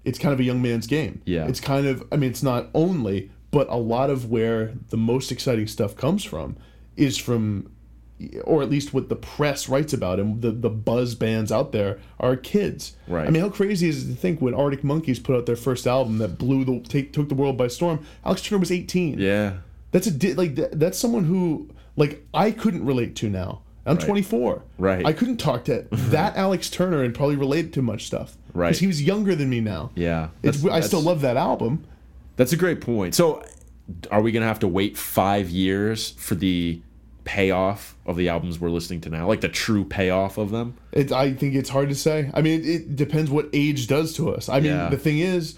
[0.04, 1.22] it's kind of a young man's game.
[1.26, 1.48] Yeah.
[1.48, 5.32] It's kind of, I mean, it's not only, but a lot of where the most
[5.32, 6.58] exciting stuff comes from
[6.96, 7.72] is from,
[8.46, 12.00] or at least what the press writes about and the, the buzz bands out there
[12.20, 12.96] are kids.
[13.08, 13.28] Right.
[13.28, 15.86] I mean, how crazy is it to think when Arctic Monkeys put out their first
[15.86, 19.20] album that blew the, take, took the world by storm, Alex Turner was 18.
[19.20, 19.58] Yeah.
[19.92, 23.62] That's a di- like that's someone who like I couldn't relate to now.
[23.86, 24.64] I'm 24.
[24.80, 25.06] Right.
[25.06, 28.36] I couldn't talk to that Alex Turner and probably relate to much stuff.
[28.54, 28.68] Right.
[28.70, 29.92] Because he was younger than me now.
[29.96, 30.30] Yeah.
[30.42, 31.86] It's, That's- I still love that album.
[32.38, 33.14] That's a great point.
[33.16, 33.44] So,
[34.12, 36.82] are we gonna have to wait five years for the
[37.26, 40.78] payoff of the albums we're listening to now, like the true payoff of them?
[40.94, 42.32] It, I think it's hard to say.
[42.34, 44.48] I mean, it, depends what age does to us.
[44.48, 44.90] I mean, Yeah.
[44.90, 45.56] the thing is,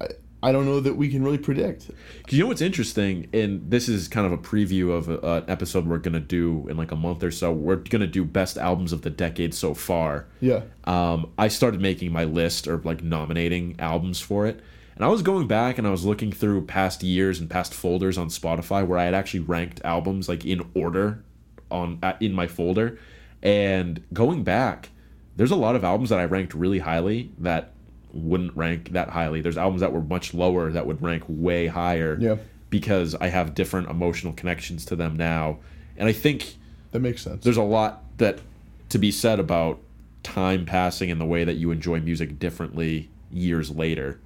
[0.00, 0.08] I,
[0.42, 1.90] I don't know that we can really predict.
[2.30, 5.98] you know what's interesting, and this is kind of a preview of an episode we're
[5.98, 7.52] gonna do in like a month or so.
[7.52, 10.26] We're gonna do best albums of the decade so far.
[10.40, 10.62] Yeah.
[10.84, 14.60] um, I started making my list or like nominating albums for it.
[14.96, 18.18] And I was going back and I was looking through past years and past folders
[18.18, 21.22] on Spotify where I had actually ranked albums like in order
[21.70, 22.98] on in my folder.
[23.42, 24.90] And going back,
[25.36, 27.72] there's a lot of albums that I ranked really highly that
[28.12, 29.40] wouldn't rank that highly.
[29.40, 32.36] There's albums that were much lower that would rank way higher Yeah.
[32.68, 35.58] because I have different emotional connections to them now.
[35.96, 36.56] And I think
[36.90, 37.42] That makes sense.
[37.42, 38.40] there's a lot that
[38.90, 39.80] to be said about
[40.22, 44.20] time passing and the way that you enjoy music differently years later.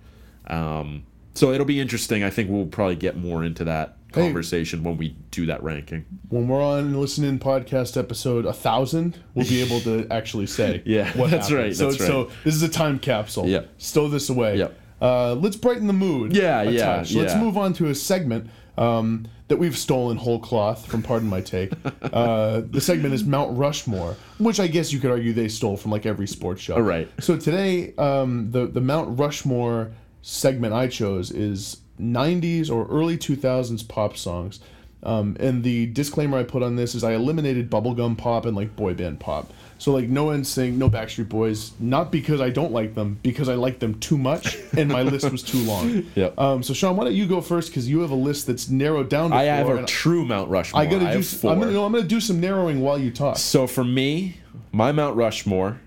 [0.47, 2.24] Um, so it'll be interesting.
[2.24, 4.22] I think we'll probably get more into that Hey.
[4.22, 6.07] conversation when we do that ranking.
[6.30, 10.80] when we're on Listen In podcast episode a thousand, we'll be able to actually say.
[10.86, 12.07] Yeah, that's right, So, that's right.
[12.07, 13.47] so this is a time capsule.
[13.47, 13.62] Yeah.
[13.76, 14.57] Stow this away.
[14.59, 14.78] Yep.
[15.03, 16.34] Uh, let's brighten the mood.
[16.34, 17.12] Yeah, yeah, touch.
[17.14, 21.03] Let's move on to a segment um, that we've stolen whole cloth from.
[21.03, 21.72] Pardon my take.
[22.03, 25.90] uh, the segment is Mount Rushmore, which I guess you could argue they stole from
[25.90, 26.76] like every sports show.
[26.76, 27.11] All right.
[27.20, 29.90] So today, um, the the Mount Rushmore
[30.27, 34.59] segment I chose is '90s or early 2000s pop songs.
[35.03, 38.74] Um, and the disclaimer I put on this is I eliminated bubblegum pop and like
[38.74, 39.53] boy band pop.
[39.79, 43.55] So like no NSYNC, no Backstreet Boys, not because I don't like them, because I
[43.55, 46.03] like them too much, and my list was too long.
[46.16, 46.39] Yep.
[46.41, 47.68] Um, so Sean, why don't you go first?
[47.68, 49.31] Because you have a list that's narrowed down.
[49.31, 50.83] To I have a true Mount Rushmore.
[50.83, 51.18] I gotta do.
[51.18, 51.53] s- four.
[51.53, 53.37] I'm gonna no, I'm gonna do some narrowing while you talk.
[53.37, 54.39] So for me,
[54.72, 55.79] my Mount Rushmore,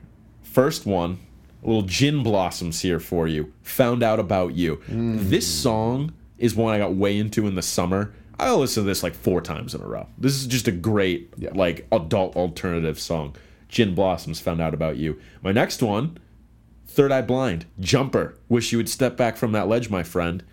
[0.43, 1.17] first one,
[1.63, 3.53] little gin blossoms here for you.
[3.63, 4.77] Found out about you.
[4.87, 5.29] Mm.
[5.29, 8.13] This song is one I got way into in the summer.
[8.39, 10.07] I listen to this like four times in a row.
[10.17, 11.49] This is just a great Yeah.
[11.53, 13.35] like adult alternative song.
[13.67, 14.39] Gin blossoms.
[14.39, 15.19] Found out about you.
[15.43, 16.17] My next one,
[16.87, 18.37] Third Eye Blind, Jumper.
[18.47, 20.43] Wish you would step back from that ledge, my friend.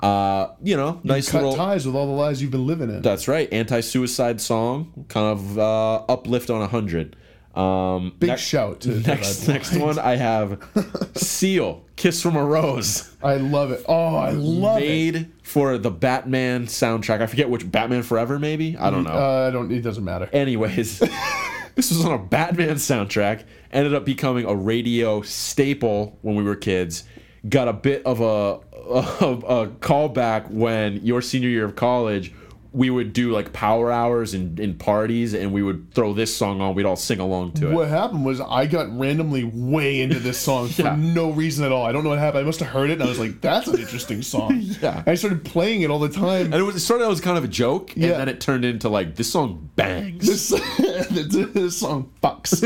[0.00, 1.56] Uh, you know, nice Cut little.
[1.56, 3.00] ties with all the lies you've been living in.
[3.00, 3.50] That's right.
[3.50, 7.16] Anti-suicide song, kind of uh, uplift on a hundred.
[7.56, 10.62] Um, Big next- shout to Next, next one I have
[11.14, 13.82] Seal, Kiss from a Rose, I love it.
[13.88, 14.86] Oh, I love it.
[14.86, 17.22] made for the Batman soundtrack.
[17.22, 18.76] I forget which Batman Forever, maybe.
[18.76, 19.10] I don't know.
[19.12, 19.72] Uh, I don't.
[19.72, 20.28] It doesn't matter.
[20.34, 20.98] Anyways,
[21.74, 23.44] this was on a Batman soundtrack.
[23.72, 27.04] Ended up becoming a radio staple when we were kids.
[27.48, 29.32] Got a bit of a a,
[29.62, 32.34] a callback when your senior year of college.
[32.72, 36.60] We would do like power hours and in parties, and we would throw this song
[36.60, 36.74] on.
[36.74, 37.74] We'd all sing along to it.
[37.74, 40.96] What happened was I got randomly way into this song for Yeah.
[40.96, 41.84] no reason at all.
[41.86, 42.42] I don't know what happened.
[42.42, 45.02] I must have heard it and I was like, "That's an interesting song." Yeah.
[45.06, 46.46] I started playing it all the time.
[46.46, 48.10] And it was it started out as kind of a joke, Yeah.
[48.10, 50.26] and then it turned into like this song bangs.
[50.26, 50.50] This,
[51.10, 52.56] this, song fucks.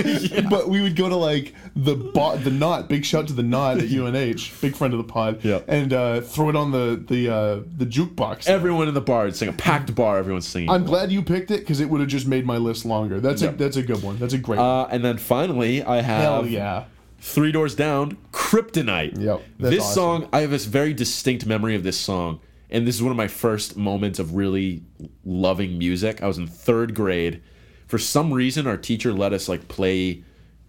[0.51, 2.89] But we would go to like the bo- the knot.
[2.89, 5.45] Big shout to the knot at UNH, big friend of the pod.
[5.45, 5.61] Yeah.
[5.69, 8.49] And uh, throw it on the the uh, the jukebox.
[8.49, 10.19] Everyone in the bar would sing a packed bar.
[10.19, 10.71] Everyone's singing.
[10.71, 13.21] I'm glad you picked it because it would have just made my list longer.
[13.21, 14.19] That's a that's a good one.
[14.19, 14.59] That's a great.
[14.59, 14.67] one.
[14.67, 16.85] uh, and then finally, I have Hell yeah.
[17.23, 19.21] Three Doors Down, Kryptonite.
[19.21, 19.95] Yep, this awesome.
[19.95, 22.41] song, I have this very distinct memory of this song.
[22.71, 24.85] And this is one of my first moments of really
[25.25, 26.23] loving music.
[26.23, 27.43] I was in third grade.
[27.91, 30.23] For some reason, our teacher let us like play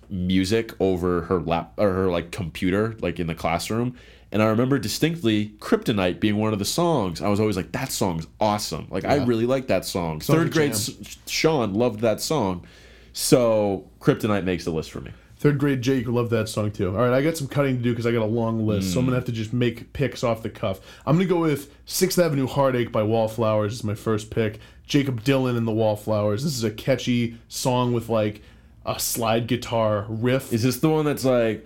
[0.10, 3.96] music over her lap or her like computer, like in the classroom.
[4.32, 7.22] And I remember distinctly Kryptonite being one of the songs.
[7.22, 8.88] I was always like, that song's awesome.
[8.90, 10.20] Like, I really like that song.
[10.20, 10.72] Third grade.
[10.72, 10.90] S-
[11.28, 12.66] Sean loved that song.
[13.14, 15.12] So Kryptonite makes the list for me.
[15.38, 16.90] Third grade Jake loved that song too.
[16.90, 19.00] All right, I got some cutting to do because I got a long list, so
[19.00, 19.20] I'm gonna mm.
[19.22, 20.80] have to just make picks off the cuff.
[21.04, 24.60] I'm gonna go with Sixth Avenue Heartache by Wallflowers is my first pick.
[24.92, 26.44] Jakob Dylan and the Wallflowers.
[26.44, 28.42] This is a catchy song with like
[28.86, 30.52] a slide guitar riff.
[30.52, 31.66] Is this the one that's like,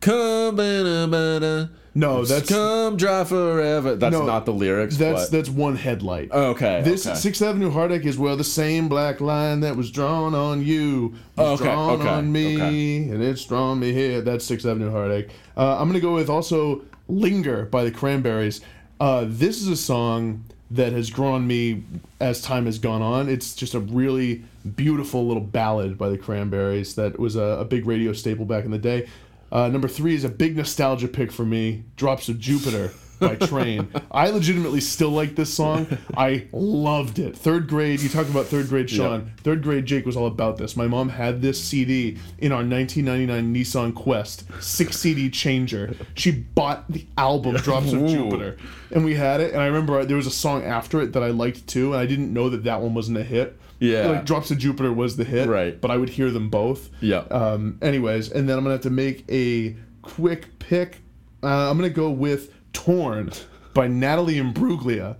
[0.00, 3.96] come ba no, that's come dry forever?
[3.96, 4.98] That's No, not the lyrics.
[4.98, 6.28] that's but- that's one headlight.
[6.32, 6.82] Oh, okay.
[6.84, 7.16] This okay.
[7.16, 11.48] Sixth Avenue Heartache is well the same black line that was drawn on you was
[11.48, 14.20] Oh, okay, drawn okay, on me and it's drawn me here.
[14.20, 15.30] That's Sixth Avenue Heartache.
[15.56, 18.60] Uh, I'm gonna go with also Linger by the Cranberries.
[19.00, 21.84] Uh, this is a song that has grown me
[22.20, 23.28] as time has gone on.
[23.28, 24.44] It's just a really
[24.74, 28.70] beautiful little ballad by the Cranberries that was a, a big radio staple back in
[28.70, 29.08] the day.
[29.52, 31.84] Uh, number three is a big nostalgia pick for me.
[31.96, 33.88] Drops of Jupiter by Train.
[34.10, 35.86] I legitimately still like this song.
[36.16, 37.36] I loved it.
[37.36, 39.32] Third grade, you talk about third grade Sean.
[39.38, 40.76] Third grade Jake was all about this.
[40.76, 45.94] My mom had this CD in our 1999 Nissan Quest, six CD changer.
[46.14, 48.56] She bought the album Drops of Jupiter,
[48.90, 49.52] and we had it.
[49.52, 52.06] And I remember there was a song after it that I liked too, and I
[52.06, 53.58] didn't know that that one wasn't a hit.
[53.78, 54.06] Yeah.
[54.06, 55.78] like Drops of Jupiter was the hit, Right.
[55.78, 56.88] But I would hear them both.
[57.00, 57.24] Yeah.
[57.30, 61.02] Um, anyways, and then I'm gonna have to make a quick pick.
[61.42, 63.30] Uh, I'm gonna go with "Torn"
[63.74, 65.16] by Natalie Imbruglia.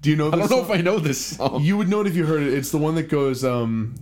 [0.00, 0.60] Do you know I don't know song?
[0.64, 1.62] if I know this song.
[1.62, 2.52] You would know it if you heard it.
[2.54, 3.44] It's the one that goes.
[3.44, 3.94] Um,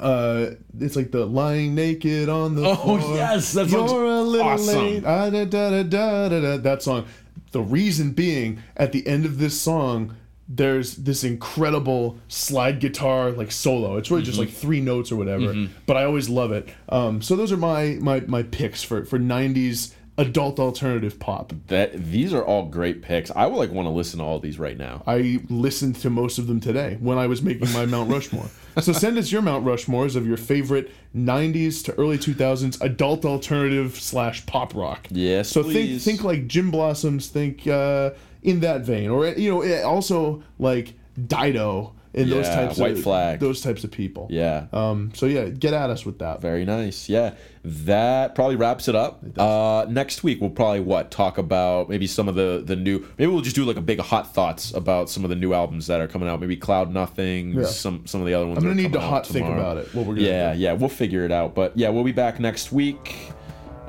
[0.00, 3.16] uh, it's like the lying naked on the Oh, floor.
[3.16, 4.78] yes, that's You're a little awesome.
[4.78, 5.04] late.
[5.06, 6.56] Ah, da, da, da.
[6.56, 7.06] That song.
[7.52, 10.16] The reason being, at the end of this song,
[10.48, 13.96] there's this incredible slide guitar like solo.
[13.96, 14.48] It's really just Mm-hmm.
[14.48, 15.54] like three notes or whatever.
[15.86, 16.68] But I always love it.
[16.88, 19.92] Um, so those are my my my picks for for '90s
[20.22, 21.52] adult alternative pop.
[21.66, 23.30] That these are all great picks.
[23.30, 25.02] I would like want to listen to all these right now.
[25.06, 28.46] I listened to most of them today when I was making my Mount Rushmore.
[28.80, 33.96] so send us your Mount Rushmores of your favorite 90s to early 2000s adult alternative
[34.00, 35.06] slash pop rock.
[35.10, 36.04] Yes, So think please.
[36.04, 38.10] think like Gin Blossoms, think uh,
[38.42, 40.94] in that vein, or you know eh, also like
[41.26, 43.40] Dido and those Yeah, types White of Flag.
[43.40, 44.26] those types of people.
[44.30, 44.66] Yeah.
[44.72, 45.12] Um.
[45.14, 46.40] So yeah, get at us with that.
[46.40, 47.08] Very nice.
[47.08, 47.34] Yeah.
[47.64, 49.22] That probably wraps it up.
[49.38, 53.06] uh, next week we'll probably what talk about maybe some of the the new.
[53.18, 55.86] Maybe we'll just do like a big hot thoughts about some of the new albums
[55.86, 56.40] that are coming out.
[56.40, 57.52] Maybe Cloud Nothing.
[57.52, 57.64] Yeah.
[57.66, 58.58] Some some of the other ones.
[58.58, 59.94] I'm gonna need to hot think about it.
[59.94, 60.58] What we're gonna Yeah, do.
[60.58, 60.72] yeah.
[60.72, 61.54] We'll figure it out.
[61.54, 63.30] But yeah, we'll be back next week.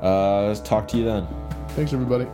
[0.00, 1.26] Uh, talk to you then.
[1.70, 2.26] Thanks everybody.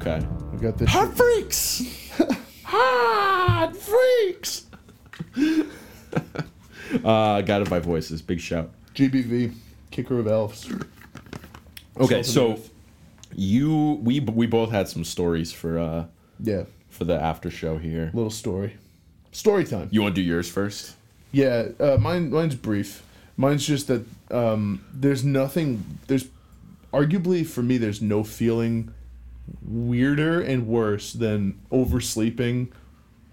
[0.00, 0.24] Okay.
[0.52, 0.88] We got this.
[0.90, 1.82] Hot freaks.
[2.64, 4.66] Hot freaks.
[7.04, 8.22] uh, guided by voices.
[8.22, 8.70] Big shout.
[8.94, 9.54] GBV,
[9.90, 10.70] Kicker of Elves.
[11.98, 12.70] Okay, Salt so
[13.34, 16.04] you we we both had some stories for uh
[16.40, 18.10] Yeah, for the after show here.
[18.14, 18.76] little story.
[19.32, 19.88] Story time.
[19.90, 20.94] You want to do yours first?
[21.32, 23.02] Yeah, uh, mine mine's brief.
[23.36, 25.98] Mine's just that um, there's nothing.
[26.06, 26.28] There's
[26.92, 28.92] arguably for me, there's no feeling
[29.62, 32.72] weirder and worse than oversleeping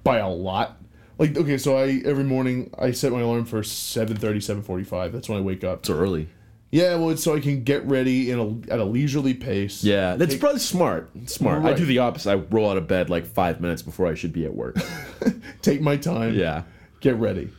[0.04, 0.78] by a lot.
[1.18, 5.12] Like okay, so I every morning I set my alarm for 7:30, 7:45.
[5.12, 5.80] That's when I wake up.
[5.80, 6.28] It's early.
[6.72, 9.82] Yeah, well, it's so I can get ready in a, at a leisurely pace.
[9.82, 11.10] Yeah, that's Take- probably smart.
[11.30, 11.64] Smart.
[11.64, 12.32] I do the opposite.
[12.32, 14.76] I roll out of bed like five minutes before I should be at work.
[15.62, 16.34] Take my time.
[16.34, 16.64] yeah.
[17.00, 17.50] get ready.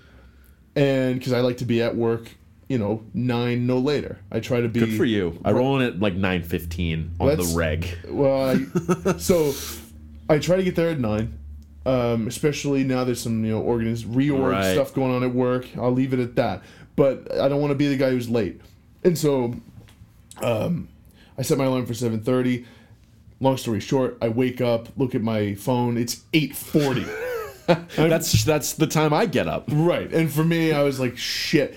[0.75, 2.29] And because I like to be at work,
[2.69, 4.19] you know, nine no later.
[4.31, 5.39] I try to be Good for you.
[5.45, 7.87] I roll in at like nine fifteen on the reg.
[8.09, 8.57] Well,
[9.07, 9.53] I, so
[10.29, 11.39] I try to get there at nine.
[11.85, 14.73] Um, especially now there's some you know organiz reorg Right.
[14.73, 15.67] stuff going on at work.
[15.77, 16.63] I'll leave it at that.
[16.97, 18.61] But I don't want to be the guy who's late.
[19.05, 19.55] And so,
[20.43, 20.89] um,
[21.39, 22.67] I set my alarm for seven thirty.
[23.39, 25.97] Long story short, I wake up, look at my phone.
[25.99, 27.05] It's eight forty.
[27.97, 29.65] That's that's the time I get up.
[29.73, 30.13] Right.
[30.13, 31.77] And for me, I was like, shit.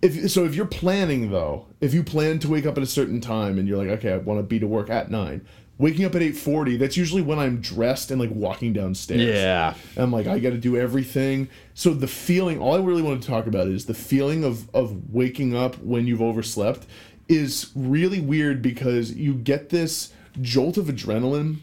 [0.00, 3.20] If so, if you're planning though, if you plan to wake up at a certain
[3.20, 5.44] time and you're like, okay, I want to be to work at nine,
[5.76, 9.22] waking up at eight forty, that's usually when I'm dressed and like walking downstairs.
[9.22, 9.74] Yeah.
[9.96, 11.48] And I'm like, I got to do everything.
[11.74, 15.12] So the feeling, all I really want to talk about is the feeling of of
[15.12, 16.86] waking up when you've overslept
[17.28, 21.58] is really weird because you get this jolt of adrenaline,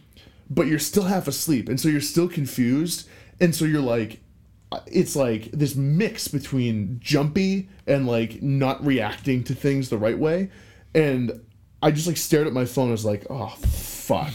[0.49, 3.07] but you're still half asleep, and so you're still confused,
[3.39, 4.19] and so you're like,
[4.88, 10.49] it's like this mix between jumpy and like not reacting to things the right way,
[10.93, 11.41] and
[11.82, 12.89] I just like stared at my phone.
[12.89, 14.34] I was like, oh fuck.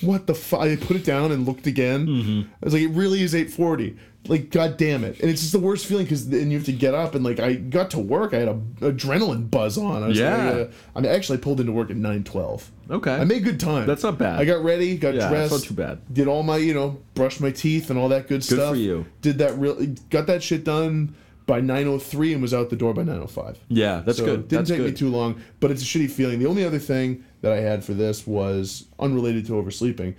[0.00, 0.60] What the fuck?
[0.60, 2.48] I put it down and looked again.
[2.60, 3.96] I was like, it really is 8:40.
[4.28, 5.20] Like, god damn it!
[5.20, 7.38] And it's just the worst feeling because then you have to get up and like
[7.38, 8.34] I got to work.
[8.34, 10.02] I had a adrenaline buzz on.
[10.02, 10.50] I was Yeah.
[10.50, 12.62] Like, uh, I mean, actually, pulled into work at 9:12.
[12.90, 13.14] Okay.
[13.14, 13.86] I made good time.
[13.86, 14.40] That's not bad.
[14.40, 15.52] I got ready, got Yeah, dressed.
[15.52, 15.98] that's not too bad.
[16.12, 18.58] Did all my, you know, brushed my teeth and all that good, stuff.
[18.58, 19.06] Good for you.
[19.22, 19.76] Did that real?
[20.10, 21.14] Got that shit done
[21.46, 23.58] by 9:03 and was out the door by 9:05.
[23.68, 24.48] Yeah, that's So good.
[24.48, 26.40] didn't That's take me too long, but it's a shitty feeling.
[26.40, 30.14] The only other thing that I had for this was unrelated to oversleeping.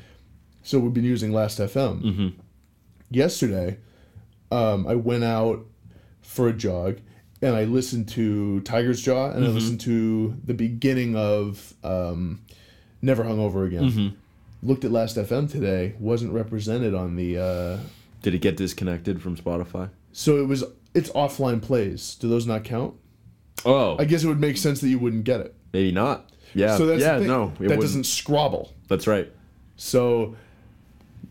[0.63, 2.01] So we've been using Last FM.
[2.01, 2.27] Mm-hmm.
[3.09, 3.77] Yesterday,
[4.51, 5.65] um, I went out
[6.21, 6.99] for a jog
[7.41, 9.37] and I listened to Tiger's Jaw Mm-hmm.
[9.37, 12.41] and I listened to the beginning of um,
[13.01, 13.83] Never Hungover Again.
[13.91, 14.07] Mm-hmm.
[14.63, 17.37] Looked at Last FM today, wasn't represented on the.
[17.37, 17.77] Uh,
[18.23, 19.89] Did it get disconnected from Spotify?
[20.11, 20.63] so it was.
[20.95, 22.15] It's offline plays.
[22.15, 22.95] Do those not count?
[23.65, 25.53] Oh, I guess it would make sense that you wouldn't get it.
[25.73, 26.31] maybe not.
[26.57, 26.77] Yeah.
[26.77, 27.19] So that's yeah.
[27.19, 27.81] No, that wouldn't.
[27.81, 28.73] doesn't scrobble.
[28.87, 29.31] That's right.
[29.75, 30.35] So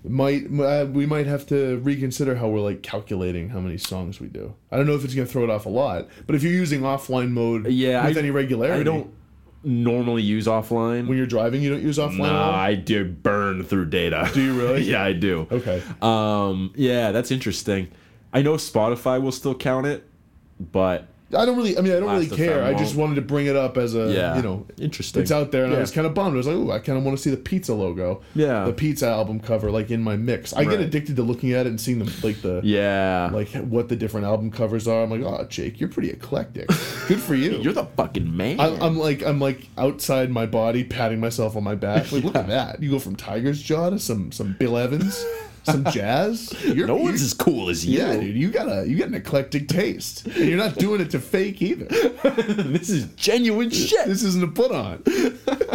[0.05, 4.29] might uh, we might have to reconsider how we're like calculating how many songs we
[4.29, 4.55] do.
[4.71, 6.81] I don't know if it's gonna throw it off a lot, but if you're using
[6.83, 9.13] offline mode Yeah, with I- any regularity, I don't
[9.65, 11.09] normally use offline.
[11.09, 12.19] when you're driving you don't use offline.
[12.19, 14.31] Nah, I do burn through data.
[14.33, 14.83] Do you really?
[14.91, 15.49] yeah, I do.
[15.51, 15.83] Okay.
[16.01, 17.89] Um, yeah, that's interesting.
[18.33, 20.07] I know Spotify will still count it,
[20.61, 21.77] but I don't really.
[21.77, 22.63] I mean, I don't really care.
[22.63, 25.23] I just wanted to bring it up as a yeah, you know interesting.
[25.23, 26.35] it's out there, and I was kind of bummed.
[26.35, 28.23] I was like, oh, I kind of want to see the pizza logo.
[28.35, 28.65] Yeah.
[28.65, 30.53] The pizza album cover, like in my mix.
[30.53, 33.89] I get addicted to looking at it and seeing the like the Yeah, like what
[33.89, 35.03] the different album covers are.
[35.03, 36.69] I'm like, oh, Jake, you're pretty eclectic.
[37.09, 37.57] Good for you.
[37.61, 38.61] you're the fucking man.
[38.61, 42.13] I, I'm like I'm like outside my body, patting myself on my back.
[42.13, 42.81] Like, look at that!
[42.83, 45.25] You go from Tiger's Jaw to some some Bill Evans,
[45.67, 46.53] some jazz.
[46.65, 47.99] You're, no one's as cool as you.
[47.99, 48.35] yeah, dude.
[48.37, 51.61] You got a you got an eclectic taste, and you're not doing it to fake
[51.63, 51.85] either.
[52.65, 54.07] this is genuine shit.
[54.07, 55.03] This isn't a put on.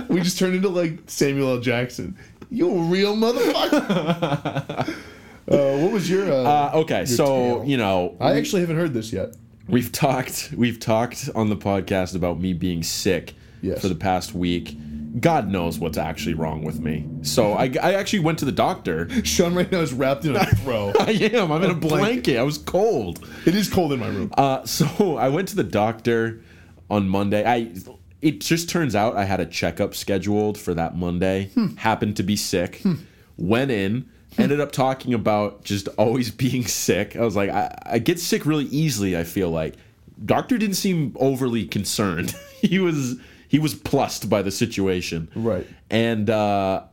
[0.10, 1.60] We just turned into like Samuel L.
[1.60, 2.18] Jackson.
[2.50, 4.90] You a real motherfucker.
[4.90, 6.32] uh, what was your?
[6.32, 7.64] Uh, Uh, okay, so tale.
[7.66, 9.36] you know, I actually haven't heard this yet.
[9.68, 13.80] we've talked we've talked on the podcast about me being sick Yes.
[13.82, 14.76] for the past week.
[15.20, 17.08] God knows what's actually wrong with me.
[17.22, 19.10] So I, I actually went to the doctor.
[19.26, 20.94] Sean right now is wrapped in a throw.
[21.00, 21.52] I am.
[21.52, 22.38] I'm in a blanket.
[22.38, 23.28] I was cold.
[23.46, 24.32] It is cold in my room.
[24.38, 26.42] Uh, so I went to the doctor
[26.90, 27.46] on Monday.
[27.46, 27.74] I
[28.22, 31.50] it just turns out I had a checkup scheduled for that Monday.
[31.56, 31.76] Hmm.
[31.76, 32.78] Happened to be sick.
[32.82, 32.96] Hmm.
[33.38, 34.10] Went in.
[34.36, 34.42] Hmm.
[34.44, 37.16] Ended up talking about just always being sick.
[37.16, 39.18] I was like, I, I get sick really easily.
[39.18, 39.76] I feel like
[40.24, 42.36] doctor didn't seem overly concerned.
[42.62, 43.18] he was
[43.52, 45.30] he was plussed by the situation.
[45.36, 45.68] Right.
[45.90, 46.84] And uh,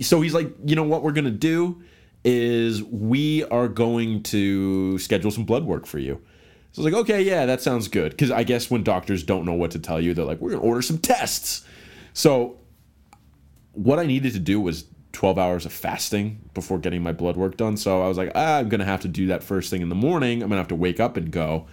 [0.00, 1.80] so he's like, you know what we're gonna do
[2.24, 6.20] is we are going to schedule some blood work for you.
[6.72, 8.10] So I was like, okay, yeah, that sounds good.
[8.10, 10.62] Because I guess when doctors don't know what to tell you, they're like, we're gonna
[10.62, 11.64] order some tests.
[12.14, 12.58] So
[13.74, 17.56] what I needed to do was 12 hours of fasting before getting my blood work
[17.56, 17.76] done.
[17.76, 19.88] So I was like, ah, I'm going to have to do that first thing in
[19.88, 20.42] the morning.
[20.42, 21.68] I'm going to have to wake up and go.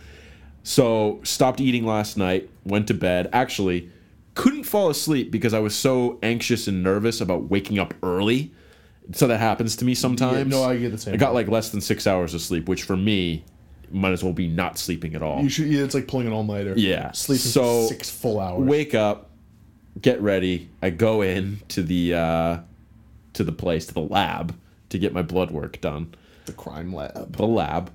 [0.63, 3.29] So stopped eating last night, went to bed.
[3.33, 3.91] Actually,
[4.35, 8.51] couldn't fall asleep because I was so anxious and nervous about waking up early.
[9.11, 10.49] So that happens to me sometimes.
[10.49, 12.83] no, I get the same I got like less than six hours of sleep, which
[12.83, 13.43] for me
[13.91, 15.43] might as well be not sleeping at all.
[15.43, 15.67] You should.
[15.67, 16.73] Yeah, it's like pulling an all nighter.
[16.77, 17.11] Yeah.
[17.11, 18.67] Sleeping So, six full hours.
[18.67, 19.29] Wake up,
[20.01, 20.69] get ready.
[20.81, 22.57] I go in to the uh,
[23.33, 24.55] to the place to the lab
[24.89, 26.15] to get my blood work done.
[26.45, 27.35] the crime lab.
[27.35, 27.91] The lab,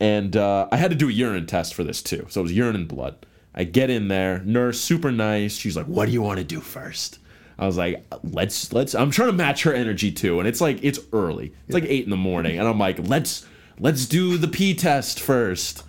[0.00, 2.26] and uh, I had to do a urine test for this too.
[2.30, 3.24] So it was urine and blood.
[3.58, 5.56] I get in there, nurse super nice.
[5.56, 7.18] She's like, "What do you want to do first?
[7.58, 10.78] I was like, "Let's let's." I'm trying to match her energy too, and it's like
[10.82, 11.52] it's early.
[11.66, 13.44] It's like eight in the morning, and I'm like, "Let's
[13.80, 15.82] let's do the pee test first.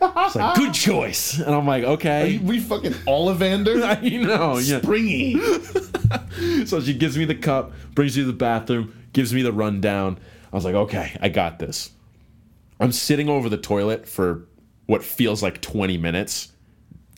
[0.00, 3.80] It's like good choice, and I'm like, "Okay." We fucking Ollivander.
[4.02, 4.80] I know, yeah.
[4.80, 5.40] Springy.
[6.66, 10.18] So she gives me the cup, brings me to the bathroom, gives me the rundown.
[10.52, 11.90] I was like, okay, I got this.
[12.80, 14.46] I'm sitting over the toilet for
[14.86, 16.51] what feels like 20 minutes.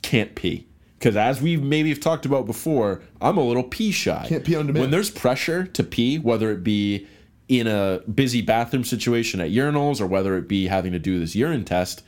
[0.04, 0.66] Can't pee.
[0.98, 4.26] Because as we maybe have talked about before, I'm a little pee shy.
[4.28, 4.82] Can't pee on demand.
[4.82, 7.06] When there's pressure to pee, whether it be
[7.48, 11.34] in a busy bathroom situation at urinals or whether it be having to do this
[11.34, 12.02] urine test,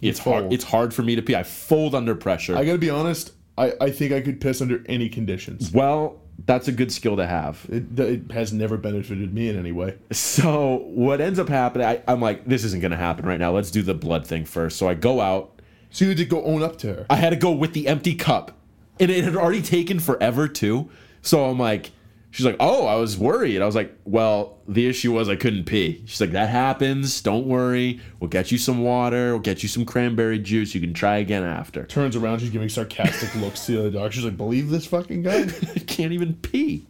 [0.00, 0.52] it's hard.
[0.52, 1.34] It's hard for me to pee.
[1.36, 2.56] I fold under pressure.
[2.56, 3.32] I gotta be honest.
[3.56, 5.70] I, I think I could piss under any conditions.
[5.72, 7.64] well, that's a good skill to have.
[7.70, 9.96] It, it has never benefited me in any way.
[10.10, 11.86] So what ends up happening?
[11.86, 13.52] I, I'm like, this isn't gonna happen right now.
[13.52, 14.76] Let's do the blood thing first.
[14.76, 15.53] So I go out.
[15.94, 17.06] So you had to go own up to her.
[17.08, 18.50] I had to go with the empty cup,
[18.98, 20.90] and it had already taken forever too.
[21.22, 21.92] So I'm like,
[22.32, 23.62] she's like, oh, I was worried.
[23.62, 26.02] I was like, well, the issue was I couldn't pee.
[26.06, 27.20] She's like, that happens.
[27.20, 28.00] Don't worry.
[28.18, 29.34] We'll get you some water.
[29.34, 30.74] We'll get you some cranberry juice.
[30.74, 31.86] You can try again after.
[31.86, 34.10] Turns around, she's giving sarcastic looks to the other doctor.
[34.10, 35.44] She's like, "Believe this fucking guy."
[35.86, 36.86] Can't even pee.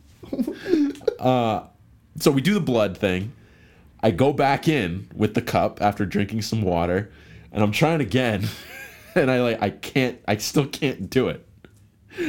[1.20, 1.64] uh,
[2.18, 3.32] so we do the blood thing.
[4.02, 7.10] I go back in with the cup after drinking some water,
[7.52, 8.48] and I'm trying again,
[9.20, 10.18] and I like I can't.
[10.26, 11.46] I still can't do it.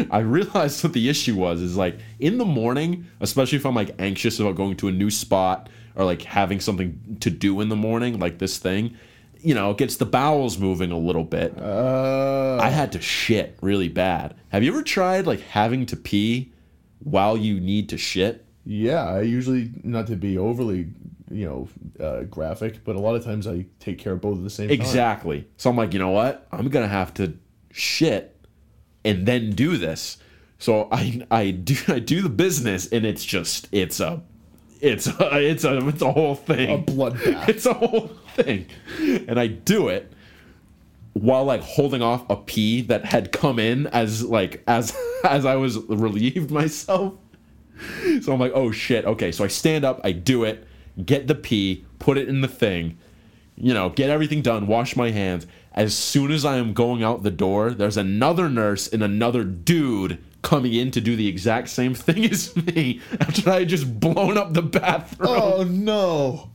[0.09, 3.95] I realized what the issue was is like in the morning, especially if I'm like
[3.99, 7.75] anxious about going to a new spot or like having something to do in the
[7.75, 8.97] morning, like this thing,
[9.39, 11.55] you know, it gets the bowels moving a little bit.
[11.61, 14.33] Uh, I had to shit really bad.
[14.49, 16.51] Have you ever tried like having to pee
[16.99, 18.45] while you need to shit?
[18.65, 20.87] yeah, I usually not to be overly,
[21.35, 24.43] you know, uh, graphic, but a lot of times I take care of both at
[24.43, 24.79] the same time.
[24.79, 25.47] Exactly.
[25.57, 26.47] So I'm like, you know what?
[26.51, 27.37] I'm gonna have to
[27.71, 28.35] shit
[29.03, 30.17] and then do this.
[30.57, 34.21] So I I do I do the business and it's just it's a
[34.81, 36.79] it's a it's a it's a whole thing.
[36.79, 37.47] A bloodbath.
[37.49, 38.67] It's a whole thing.
[39.27, 40.11] And I do it
[41.13, 45.55] while like holding off a pee that had come in as like as as I
[45.55, 47.13] was relieved myself.
[48.21, 49.31] So I'm like, oh shit, okay.
[49.33, 50.65] So I stand up, I do it,
[51.03, 52.97] get the pee, put it in the thing,
[53.55, 55.47] you know, get everything done, wash my hands.
[55.73, 60.23] As soon as I am going out the door, there's another nurse and another dude
[60.41, 64.37] coming in to do the exact same thing as me after I had just blown
[64.37, 65.29] up the bathroom.
[65.31, 66.51] Oh no.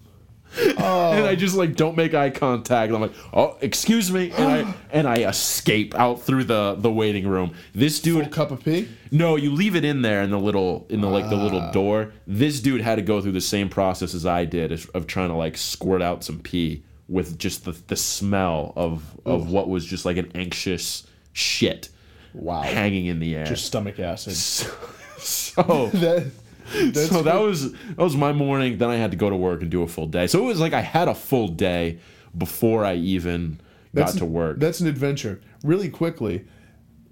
[0.81, 2.93] And I just like don't make eye contact.
[2.93, 7.27] I'm like, oh, excuse me, and I and I escape out through the the waiting
[7.27, 7.55] room.
[7.75, 8.89] This dude, Full cup of pee.
[9.11, 11.71] no, you leave it in there in the little in the like the little ah.
[11.73, 12.13] door.
[12.27, 15.29] This dude had to go through the same process as I did of, of trying
[15.29, 19.85] to like squirt out some pee with just the the smell of of what was
[19.85, 21.89] just like an anxious shit
[22.33, 22.63] Wow.
[22.63, 23.45] hanging in the air.
[23.45, 24.35] Just stomach acid.
[25.19, 26.31] so That,
[26.93, 28.79] that's so that was that was my morning.
[28.79, 30.27] Then I had to go to work and do a full day.
[30.27, 31.99] So it was like I had a full day
[32.37, 33.61] before I even
[33.95, 34.61] got to work.
[34.61, 35.41] That's an adventure.
[35.65, 36.45] Really quickly,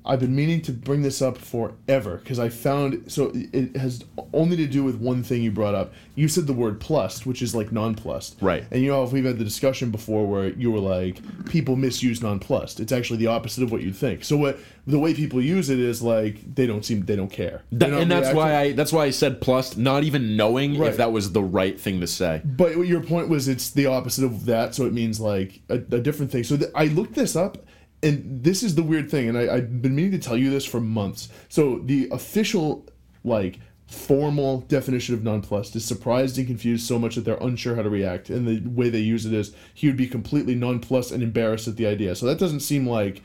[0.08, 4.56] I've been meaning to bring this up forever because I found so it has only
[4.56, 5.92] to do with one thing you brought up.
[6.14, 8.38] You said the word plus, which is like nonplussed.
[8.40, 8.64] Right.
[8.70, 12.22] And you know, if we've had the discussion before where you were like, people misuse
[12.22, 12.80] nonplussed.
[12.80, 14.24] It's actually the opposite of what you'd think.
[14.24, 17.62] So what the way people use it is like they don't seem they don't care.
[17.72, 18.36] That- and that's reacting.
[18.36, 20.90] why I that's why I said plus, not even knowing Right.
[20.90, 22.40] if that was the right thing to say.
[22.44, 26.00] But your point was it's the opposite of that, so it means like a, a
[26.00, 26.44] different thing.
[26.44, 27.58] So th- I looked this up,
[28.02, 30.64] and this is the weird thing, and I, I've been meaning to tell you this
[30.64, 31.28] for months.
[31.48, 32.86] So the official,
[33.24, 37.82] like, formal definition of nonplussed is surprised and confused so much that they're unsure how
[37.82, 41.22] to react, and the way they use it is he would be completely nonplussed and
[41.22, 42.14] embarrassed at the idea.
[42.14, 43.22] So that doesn't seem like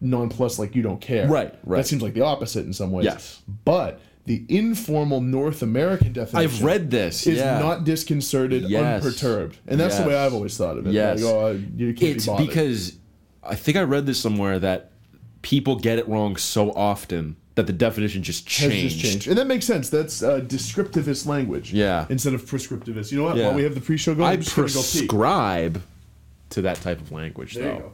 [0.00, 1.28] nonplussed, like you don't care.
[1.28, 1.78] Right, right.
[1.78, 3.04] That seems like the opposite in some ways.
[3.04, 3.42] Yes.
[3.64, 7.26] But the informal North American definition I've read this.
[7.26, 7.58] is yeah.
[7.58, 9.04] not disconcerted, Yes.
[9.04, 10.92] unperturbed, and that's the way I've always thought of it.
[10.94, 11.22] Yes.
[11.22, 12.96] Like, oh, you can't it's be because
[13.48, 14.92] I think I read this somewhere that
[15.42, 18.96] people get it wrong so often that the definition just changed.
[18.98, 19.88] just changed, and that makes sense.
[19.88, 21.72] That's uh, descriptivist language.
[21.72, 22.06] Yeah.
[22.10, 23.10] Instead of prescriptivist.
[23.12, 23.36] You know what?
[23.36, 23.46] Yeah.
[23.46, 25.82] While we have the pre-show going, I gonna go prescribe
[26.50, 27.74] to that type of language, There though.
[27.74, 27.92] you go.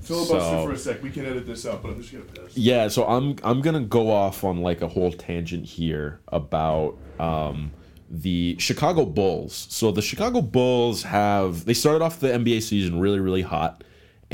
[0.00, 1.02] Filibuster So- for a sec.
[1.02, 2.56] We can edit this out, but I'm just gonna piss.
[2.56, 7.70] Yeah, so I'm I'm gonna go off on like a whole tangent here about um,
[8.10, 9.66] the Chicago Bulls.
[9.70, 13.84] So the Chicago Bulls have they started off the NBA season really really hot,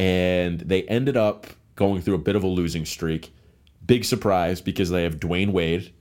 [0.01, 1.47] and they ended up
[1.77, 3.35] going through a bit of a losing streak.
[3.85, 5.93] Big surprise because they have Dwyane Wade,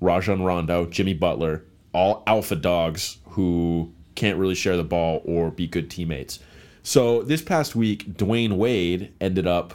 [0.00, 5.66] Rajon Rondo, Jimmy Butler, all alpha dogs who can't really share the ball or be
[5.66, 6.38] good teammates.
[6.82, 9.74] So this past week, Dwyane Wade ended up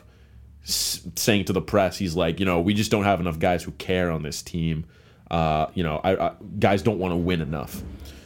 [0.63, 3.71] saying to the press, he's like, you know, we just don't have enough guys who
[3.73, 4.86] care on this team.
[5.30, 7.84] Uh, you know, I, I, guys don't want to win enough.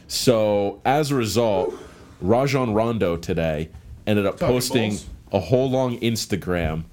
[0.08, 1.74] So as a result,
[2.22, 3.68] Rajon Rondo today
[4.06, 5.06] ended up Talking posting balls.
[5.32, 6.84] A whole long Instagram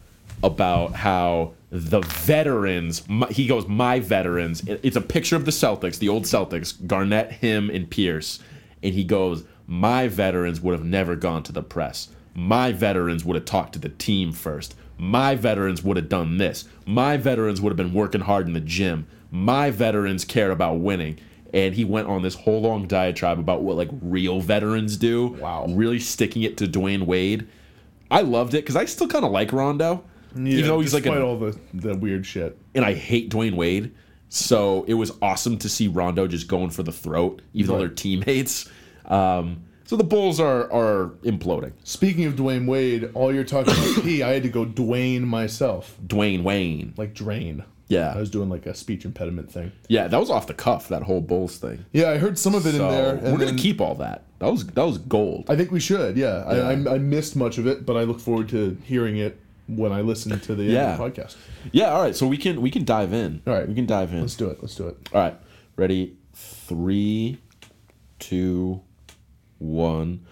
[0.41, 4.63] about how the veterans, my, he goes, my veterans.
[4.65, 8.39] It's a picture of the Celtics, the old Celtics, Garnett, him, and Pierce.
[8.81, 12.09] And he goes, my veterans would have never gone to the press.
[12.33, 14.75] My veterans would have talked to the team first.
[14.97, 16.65] My veterans would have done this.
[16.85, 19.05] My veterans would have been working hard in the gym.
[19.31, 21.19] My veterans care about winning.
[21.53, 25.27] And he went on this whole long diatribe about what like real veterans do.
[25.27, 25.65] Wow.
[25.69, 27.47] Really sticking it to Dwyane Wade.
[28.11, 30.03] I loved it because I still kind of like Rondo.
[30.35, 32.57] even though he's like a, all the the weird shit.
[32.75, 33.91] and I hate Dwyane Wade.
[34.29, 37.87] So it was awesome to see Rondo just going for the throat, even though Right.
[37.87, 38.69] they're teammates.
[39.05, 41.71] Um, so the Bulls are are imploding.
[41.83, 45.97] Speaking of Dwyane Wade, all you're talking about P, I had to go Dwayne myself,
[46.05, 46.93] Dwayne Wayne.
[46.97, 47.63] like drain.
[47.87, 48.13] Yeah.
[48.15, 49.71] I was doing like a speech impediment thing.
[49.87, 51.85] Yeah, that was off the cuff, that whole Bulls thing.
[51.91, 53.15] Yeah, I heard some of it So in there.
[53.15, 54.25] and we're gonna keep all that.
[54.39, 55.45] That was that was gold.
[55.49, 56.17] I think we should.
[56.17, 56.61] Yeah, Yeah.
[56.67, 59.91] I, I, I missed much of it, but I look forward to hearing it when
[59.91, 60.93] I listen to the end Yeah.
[60.93, 61.35] of the podcast.
[61.71, 62.15] Yeah, all right.
[62.15, 63.41] So we can we can dive in.
[63.45, 63.67] All right.
[63.67, 64.21] we can dive in.
[64.21, 64.59] Let's do it.
[64.61, 64.97] Let's do it.
[65.13, 65.35] All right,
[65.75, 66.15] ready?
[66.33, 67.37] Three,
[68.19, 68.81] two,
[69.57, 70.25] one.